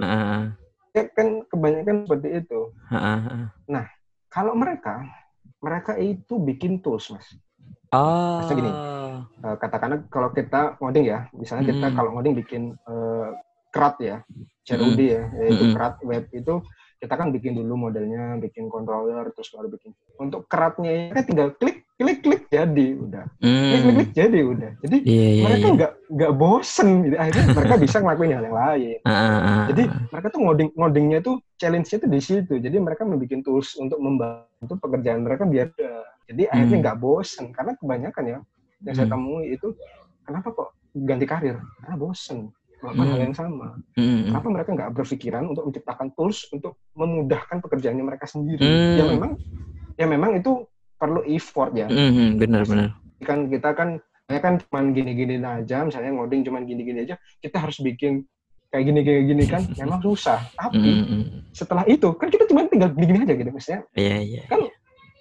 [0.00, 0.52] Uh.
[0.96, 2.60] Ya kan kebanyakan seperti itu.
[2.88, 3.52] Uh.
[3.68, 3.84] Nah,
[4.32, 5.04] kalau mereka,
[5.60, 7.26] mereka itu bikin tools, mas.
[7.94, 8.42] Ah.
[8.42, 8.72] Maksudnya gini,
[9.46, 11.72] uh, katakanlah kalau kita ngoding ya, misalnya hmm.
[11.72, 13.30] kita kalau ngoding bikin uh,
[13.70, 14.16] CRUD ya,
[14.66, 15.12] CRUD hmm.
[15.14, 15.74] ya, yaitu hmm.
[15.76, 16.54] CRUD web itu
[17.06, 19.94] kita kan bikin dulu modelnya, bikin controller, terus baru bikin.
[20.18, 23.24] Untuk keratnya ya tinggal klik, klik, klik jadi udah.
[23.38, 23.70] Hmm.
[23.70, 24.70] Klik, klik, klik jadi udah.
[24.82, 26.12] Jadi yeah, yeah, mereka nggak yeah.
[26.18, 27.14] nggak bosen gitu.
[27.14, 28.98] Akhirnya mereka bisa ngelakuin hal yang lain.
[29.06, 32.54] Uh, uh, Jadi mereka tuh ngoding ngodingnya tuh challenge-nya tuh di situ.
[32.58, 35.70] Jadi mereka membuat tools untuk membantu pekerjaan mereka biar
[36.26, 36.52] jadi hmm.
[36.52, 38.38] akhirnya nggak bosen karena kebanyakan ya
[38.84, 38.98] yang hmm.
[38.98, 39.68] saya temui itu
[40.26, 41.56] kenapa kok ganti karir?
[41.80, 42.50] Karena bosen
[42.80, 43.12] melakukan hmm.
[43.12, 43.68] hal yang sama.
[43.96, 44.20] Hmm.
[44.28, 48.60] Kenapa mereka nggak berpikiran untuk menciptakan tools untuk memudahkan pekerjaannya mereka sendiri?
[48.62, 48.96] Hmm.
[48.96, 49.32] Ya memang,
[49.96, 50.52] ya memang itu
[51.00, 51.88] perlu effort ya.
[51.88, 52.36] Hmm.
[52.36, 52.96] Benar-benar.
[53.24, 53.88] Kan kita kan,
[54.28, 58.28] ya kan cuma gini-gini aja, misalnya ngoding cuma gini-gini aja, kita harus bikin
[58.68, 60.40] kayak gini kayak gini kan memang susah.
[60.56, 61.22] Tapi hmm.
[61.56, 63.82] setelah itu kan kita cuma tinggal gini-gini aja gitu, misalnya.
[63.96, 64.36] Iya yeah, iya.
[64.36, 64.46] Yeah.
[64.52, 64.60] Kan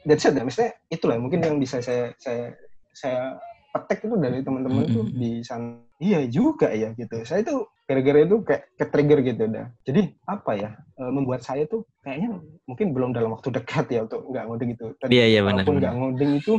[0.05, 2.53] that's it ya, misalnya itulah mungkin yang bisa saya saya
[2.95, 3.35] saya
[3.75, 4.95] petek itu dari teman-teman mm-hmm.
[4.95, 5.83] tuh di sana.
[5.99, 7.27] Iya juga ya gitu.
[7.27, 9.67] Saya itu gara-gara itu kayak ke trigger gitu dah.
[9.83, 14.23] Jadi apa ya e, membuat saya tuh kayaknya mungkin belum dalam waktu dekat ya untuk
[14.31, 14.85] nggak ngoding itu.
[14.95, 16.53] Tadi, iya iya benar nggak ngoding itu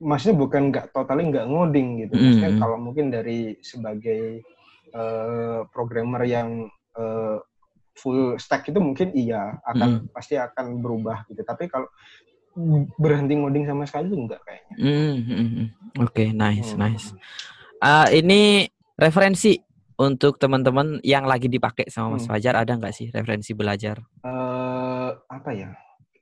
[0.00, 2.14] maksudnya bukan nggak totalnya nggak ngoding gitu.
[2.16, 2.62] Maksudnya mm-hmm.
[2.64, 4.40] kalau mungkin dari sebagai
[4.96, 7.36] uh, programmer yang uh,
[7.92, 10.16] full stack itu mungkin iya akan mm.
[10.16, 11.44] pasti akan berubah gitu.
[11.44, 11.88] Tapi kalau
[13.00, 14.74] berhenti ngoding sama sekali enggak kayaknya.
[14.76, 15.66] Mm -hmm.
[16.00, 16.80] Oke, okay, nice, hmm.
[16.80, 17.06] nice.
[17.82, 19.60] Uh, ini referensi
[20.00, 22.32] untuk teman-teman yang lagi dipakai sama Mas hmm.
[22.32, 24.00] Fajar ada nggak sih referensi belajar?
[24.24, 25.70] Uh, apa ya?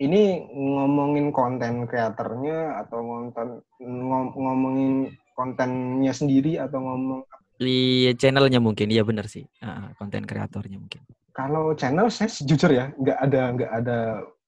[0.00, 3.48] Ini ngomongin konten kreatornya atau ngonten
[3.84, 7.20] ngom ngomongin kontennya sendiri atau ngomong
[7.60, 11.04] di channelnya mungkin iya benar sih uh, konten kreatornya mungkin
[11.36, 13.98] kalau channel saya jujur ya nggak ada nggak ada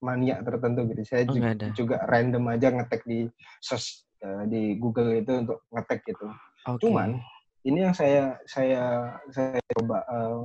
[0.03, 1.03] mania tertentu gitu.
[1.07, 3.31] Saya oh, juga, juga random aja ngetek di
[3.63, 6.27] search uh, di Google itu untuk ngetek gitu.
[6.67, 6.81] Okay.
[6.83, 7.23] Cuman
[7.63, 10.43] ini yang saya saya saya coba uh,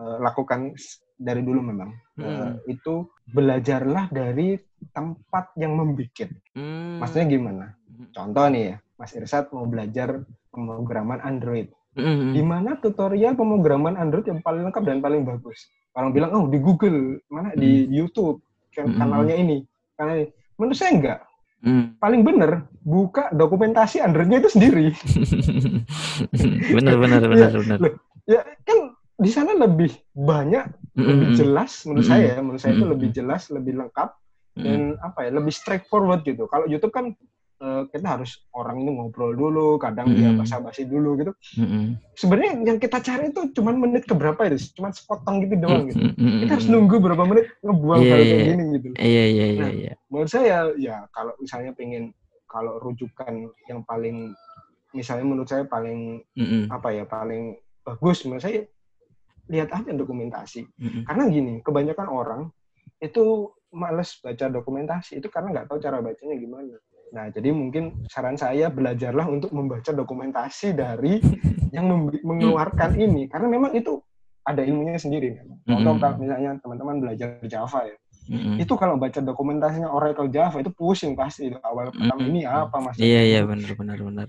[0.00, 0.72] uh, lakukan
[1.14, 2.24] dari dulu memang hmm.
[2.24, 4.56] uh, itu belajarlah dari
[4.90, 6.32] tempat yang membuat.
[6.56, 6.98] Hmm.
[7.04, 7.66] Maksudnya gimana?
[7.86, 8.08] Hmm.
[8.10, 10.24] Contoh nih ya, Mas Irsat mau belajar
[10.54, 11.68] pemrograman Android.
[11.94, 12.30] Mm-hmm.
[12.34, 15.70] Di mana tutorial pemrograman Android yang paling lengkap dan paling bagus?
[15.94, 17.58] Orang bilang, oh di Google, mana mm.
[17.58, 19.62] di YouTube, kan kanalnya ini.
[19.94, 20.26] Karena ini.
[20.58, 21.20] Menurut saya enggak.
[21.64, 21.96] Hmm.
[21.96, 24.92] Paling benar buka dokumentasi Androidnya itu sendiri.
[26.76, 27.78] benar benar benar ya, benar.
[28.28, 30.66] Ya kan di sana lebih banyak
[30.98, 31.38] lebih Mm-mm.
[31.38, 32.14] jelas menurut Mm-mm.
[32.18, 32.94] saya ya, menurut saya itu Mm-mm.
[32.98, 34.64] lebih jelas lebih lengkap Mm-mm.
[34.66, 37.14] dan apa ya lebih straightforward gitu kalau YouTube kan
[37.56, 40.40] eh, kita harus orang ini ngobrol dulu kadang dia Mm-mm.
[40.40, 41.94] basa-basi dulu gitu Mm-mm.
[42.12, 46.42] sebenarnya yang kita cari itu cuma menit keberapa itu cuma sepotong gitu doang gitu Mm-mm.
[46.42, 48.46] kita harus nunggu berapa menit ngebuang Iya, hal kayak iya.
[48.46, 49.70] gini gitu Iya iya iya Nah.
[49.72, 49.92] iya.
[50.08, 52.04] menurut saya ya kalau misalnya pengen
[52.44, 53.34] kalau rujukan
[53.66, 54.30] yang paling
[54.90, 56.70] misalnya menurut saya paling Mm-mm.
[56.70, 58.62] apa ya paling bagus menurut saya
[59.44, 61.02] lihat aja dokumentasi Mm-mm.
[61.04, 62.42] karena gini kebanyakan orang
[62.96, 66.78] itu males baca dokumentasi itu karena nggak tahu cara bacanya gimana
[67.14, 71.22] nah jadi mungkin saran saya belajarlah untuk membaca dokumentasi dari
[71.74, 71.86] yang
[72.26, 74.02] mengeluarkan ini karena memang itu
[74.42, 76.02] ada ilmunya sendiri contoh Mm-mm.
[76.02, 78.56] kalau misalnya teman-teman belajar Java ya Mm-mm.
[78.58, 82.30] itu kalau baca dokumentasinya Oracle Java itu pusing pasti itu awal pertama Mm-mm.
[82.34, 84.26] ini apa mas Iya iya benar benar benar.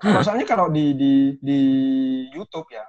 [0.00, 1.60] Kalau soalnya kalau di di di
[2.32, 2.84] YouTube ya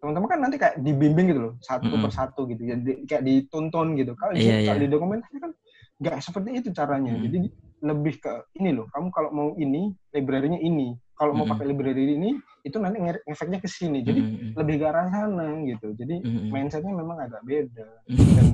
[0.00, 2.04] teman-teman kan nanti kayak dibimbing gitu loh satu Mm-mm.
[2.08, 4.84] persatu gitu jadi kayak dituntun gitu kalau di, Iya, kalau iya.
[4.84, 5.52] di dokumentasi kan
[6.00, 7.22] nggak seperti itu caranya Mm.
[7.28, 7.38] jadi
[7.80, 11.52] lebih ke ini loh kamu kalau mau ini library-nya ini kalau mau Mm-mm.
[11.56, 12.30] pakai library ini
[12.64, 14.52] itu nanti ngefeknya ke sini jadi Mm-mm.
[14.56, 16.48] lebih ke arah sana gitu jadi Mm-mm.
[16.52, 18.46] mindsetnya memang agak beda dan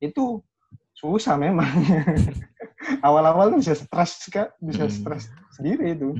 [0.00, 0.40] itu
[0.96, 1.68] susah memang
[3.06, 4.92] awal-awal tuh bisa stres kak bisa Mm.
[4.92, 5.24] stres
[5.56, 6.16] sendiri itu.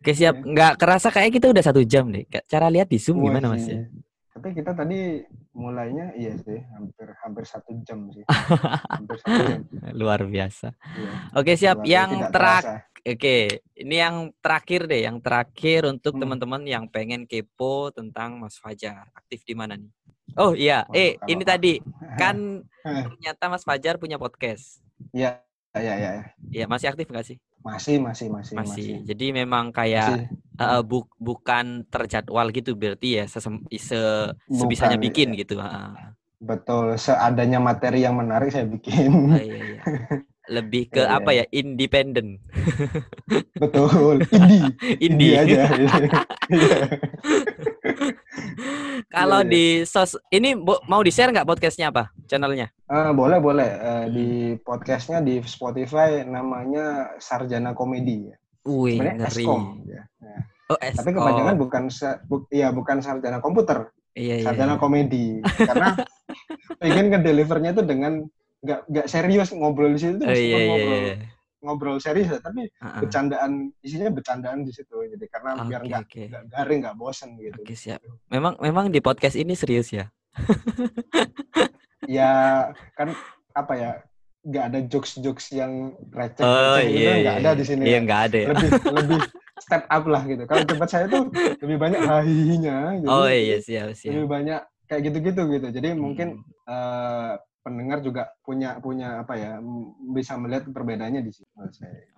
[0.00, 2.28] Oke siap, nggak kerasa kayak kita udah satu jam deh.
[2.44, 3.88] Cara lihat di zoom gimana Wah, mas ya?
[4.34, 5.22] Tapi kita tadi
[5.54, 8.26] mulainya iya sih hampir hampir satu jam sih.
[8.98, 9.62] hampir satu jam.
[9.94, 10.74] Luar biasa.
[10.74, 11.10] Iya.
[11.38, 12.90] Oke siap, Luar yang terakhir.
[13.04, 13.36] Oke,
[13.76, 16.24] ini yang terakhir deh, yang terakhir untuk Hmm.
[16.24, 19.06] teman-teman yang pengen kepo tentang Mas Fajar.
[19.12, 19.92] Aktif di mana nih?
[20.34, 21.72] Oh iya, Waduh, eh kalau ini tadi
[22.20, 22.36] kan
[22.82, 23.02] Eh.
[23.06, 24.80] ternyata Mas Fajar punya podcast.
[25.12, 25.36] Iya,
[25.76, 26.10] iya, iya.
[26.16, 26.24] iya.
[26.48, 27.36] Iya, masih aktif nggak sih?
[27.64, 28.76] Masih, masih, masih, Masih.
[28.76, 28.90] masih.
[29.08, 30.28] Jadi memang kayak Masih.
[30.60, 35.38] eh, bu- bukan terjadwal gitu berarti ya sesem- se- sebisanya Bukan, bikin iya.
[35.40, 35.56] gitu.
[35.56, 36.12] Ah.
[36.36, 39.32] Betul, seadanya materi yang menarik saya bikin.
[39.32, 39.80] Oh, iya, iya.
[40.44, 41.48] Lebih ke Iya, apa iya.
[41.48, 41.56] ya?
[41.56, 42.36] Independen.
[43.56, 44.68] Betul, indie.
[45.00, 45.32] Indie.
[45.34, 45.64] aja.
[46.44, 46.76] Iya.
[49.08, 49.48] Kalau iya.
[49.48, 50.52] di sos ini
[50.84, 52.12] mau di-share nggak podcastnya apa?
[52.26, 52.68] Channelnya?
[52.84, 53.70] Eh, boleh, boleh.
[53.70, 54.12] Eh, Hmm.
[54.12, 54.26] di
[54.60, 58.28] podcastnya di Spotify namanya Sarjana Komedi.
[58.28, 58.36] ya.
[58.64, 59.44] Wih, Sebenarnya ngeri.
[59.44, 59.62] Eskom.
[59.88, 60.02] ya.
[60.64, 60.78] Oh.
[60.80, 61.82] Tapi oh, kepanjangan bukan
[62.24, 64.80] bu- iya bukan sarjana komputer, iya, iya, sarjana iya.
[64.80, 65.26] komedi.
[65.44, 65.92] Karena
[66.80, 68.24] pengen ke delivernya itu dengan
[68.64, 71.16] nggak nggak serius ngobrol di situ Oh, iya, iya, ngobrol iya.
[71.60, 72.96] ngobrol serius ya, tapi ah.
[72.96, 73.52] bercandaan
[73.84, 74.96] isinya bercandaan di situ.
[75.04, 77.60] Jadi karena biar Oke, nggak nggak garing nggak bosen gitu.
[77.60, 78.00] Oke, siap.
[78.32, 80.08] Memang memang di podcast ini serius ya?
[82.08, 82.32] Ya
[82.94, 83.12] kan
[83.54, 83.90] apa ya
[84.44, 87.44] nggak ada jokes-jokes yang receh, Oh gitu iya, nggak iya.
[87.48, 87.82] ada di sini.
[87.88, 88.04] Iya, ya.
[88.04, 88.48] nggak ada ya.
[88.52, 89.18] Lebih lebih
[89.56, 90.42] step up lah gitu.
[90.44, 91.24] Kalau tempat saya tuh
[91.64, 92.78] lebih banyak hahihinya.
[93.00, 93.08] Gitu.
[93.08, 94.28] Oh iya, siap, lebih siap.
[94.28, 95.66] banyak kayak gitu-gitu gitu.
[95.72, 96.28] Jadi mungkin
[96.64, 97.36] Hmm.
[97.64, 99.56] Pendengar juga punya punya apa ya
[100.06, 101.48] bisa melihat perbedaannya di saya.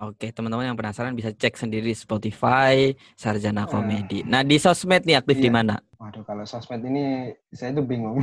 [0.02, 3.70] Oke, teman-teman yang penasaran bisa cek sendiri Spotify Sarjana Ah.
[3.70, 4.20] Komedi.
[4.22, 5.54] Nah, di sosmed nih aktif di Iya.
[5.54, 5.78] mana?
[5.96, 8.18] Waduh kalau sosmed ini saya tuh bingung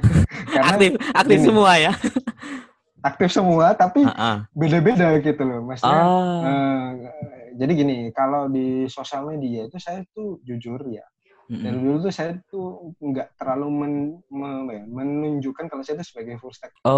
[0.54, 1.44] karena Aktif, aktif gini.
[1.44, 1.92] semua ya.
[3.00, 4.02] aktif semua tapi
[4.52, 5.60] beda-beda gitu loh.
[5.64, 6.02] Maksudnya
[6.40, 6.88] eh,
[7.54, 11.02] jadi gini kalau di sosial media itu saya tuh jujur ya
[11.48, 16.36] dari dulu tuh saya tuh nggak terlalu men- me- ya, menunjukkan kalau saya tuh sebagai
[16.36, 16.92] full stack developer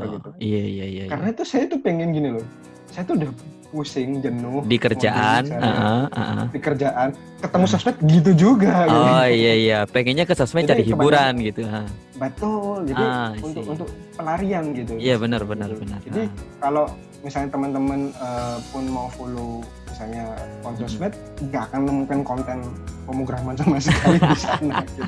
[0.00, 0.30] oh, gitu.
[0.40, 0.84] iya, iya, iya.
[0.88, 1.04] iya.
[1.12, 2.44] Karena itu saya tuh pengen gini loh.
[2.88, 3.30] Saya tuh udah
[3.68, 4.60] pusing, jenuh.
[4.64, 6.44] Di kerjaan, ah, ah, ah.
[6.48, 8.84] di kerjaan, ketemu sosmed gitu juga.
[8.84, 8.96] gitu.
[8.96, 11.64] Oh iya iya, pengennya ke sosmed Jadi cari hiburan gitu.
[11.68, 11.84] ah.
[12.16, 12.88] Betul.
[12.88, 13.72] Jadi Ah, untuk see.
[13.72, 14.92] untuk pelarian gitu.
[14.96, 15.80] Iya benar benar Gitu.
[15.84, 16.00] benar.
[16.04, 16.30] Jadi Ah.
[16.60, 16.84] kalau
[17.20, 19.60] misalnya teman-teman eh, pun mau follow
[19.92, 20.24] misalnya
[20.62, 20.82] on Mm-mm.
[20.82, 21.12] sosmed,
[21.42, 22.58] nggak akan nemukan konten
[23.04, 24.76] pemrograman sama sekali di sana.
[24.88, 25.02] Gitu.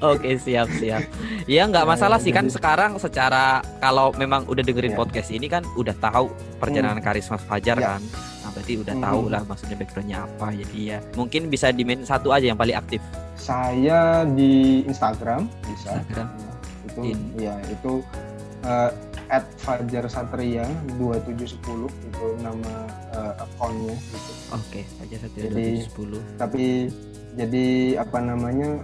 [0.00, 1.04] Oke siap siap.
[1.44, 3.44] Ya nggak Ya, masalah ya, sih kan jadi- sekarang secara
[3.78, 4.98] kalau memang udah dengerin Ya.
[4.98, 7.88] podcast ini kan udah tahu perjalanan karir Mas Fajar Ya.
[7.94, 8.02] kan.
[8.40, 9.04] Nah berarti udah Hmm.
[9.04, 10.46] tahu lah maksudnya backgroundnya apa.
[10.50, 13.04] Jadi ya mungkin bisa di main satu aja yang paling aktif.
[13.34, 16.00] Saya di Instagram bisa.
[16.00, 16.28] Instagram.
[16.88, 18.00] itu In- ya itu
[18.64, 18.90] eh,
[19.28, 20.64] at Fajar Satria
[20.96, 22.74] 2710 itu nama
[23.12, 24.32] eh, akunnya gitu.
[24.52, 26.20] Oke Fajar satu Jadi- sepuluh.
[26.36, 26.88] Tapi
[27.36, 27.66] jadi
[28.00, 28.82] apa namanya?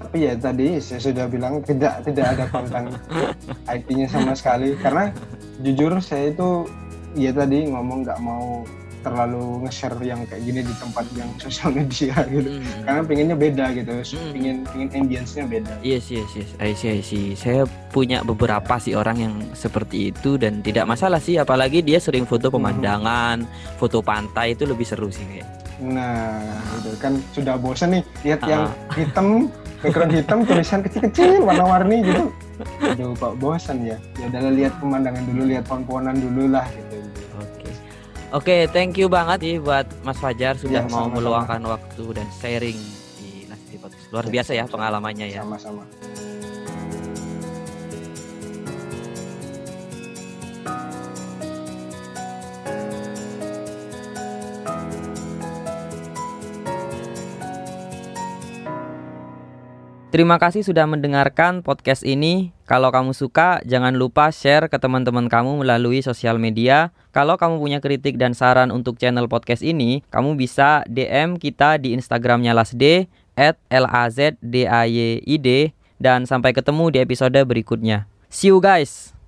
[0.00, 2.88] Tapi ya tadi saya sudah bilang tidak tidak ada konten
[3.76, 5.12] IT-nya sama sekali karena
[5.60, 6.64] jujur saya itu
[7.12, 8.64] ya tadi ngomong nggak mau
[9.00, 12.48] terlalu nge-share yang kayak gini di tempat yang sosial media gitu.
[12.84, 14.32] Karena pengennya beda gitu, Hmm.
[14.32, 15.74] pengen pengen ambience-nya beda.
[15.80, 16.50] Yes, yes, yes.
[16.56, 17.32] I see, I see.
[17.32, 21.36] Saya punya beberapa sih orang yang seperti itu dan tidak masalah sih.
[21.36, 22.56] Apalagi dia sering foto Hmm.
[22.56, 23.44] pemandangan,
[23.76, 25.48] foto pantai itu lebih seru sih kayak.
[25.80, 26.44] Nah,
[26.76, 28.92] itu kan sudah bosan nih lihat yang Ah.
[28.92, 29.48] hitam
[29.80, 32.28] background hitam tulisan kecil-kecil warna-warni gitu
[32.84, 37.00] aduh kok bosan ya ya udah lihat pemandangan dulu lihat pohon-pohonan dulu lah gitu.
[38.30, 41.14] Oke, thank you banget nih buat Mas Fajar sudah Ya, mau sama-sama.
[41.18, 42.78] meluangkan waktu dan sharing
[43.18, 44.06] di Nasi Podcast.
[44.08, 45.42] Luar Ya, biasa ya pengalamannya ya.
[45.42, 45.82] sama-sama
[60.10, 62.50] Terima kasih sudah mendengarkan podcast ini.
[62.66, 66.90] Kalau kamu suka, jangan lupa share ke teman-teman kamu melalui sosial media.
[67.14, 71.94] Kalau kamu punya kritik dan saran untuk channel podcast ini, kamu bisa DM kita di
[71.94, 73.06] Instagramnya Lasd
[73.38, 74.34] at lazdayd
[76.02, 78.10] dan sampai ketemu di episode berikutnya.
[78.26, 79.19] See you guys!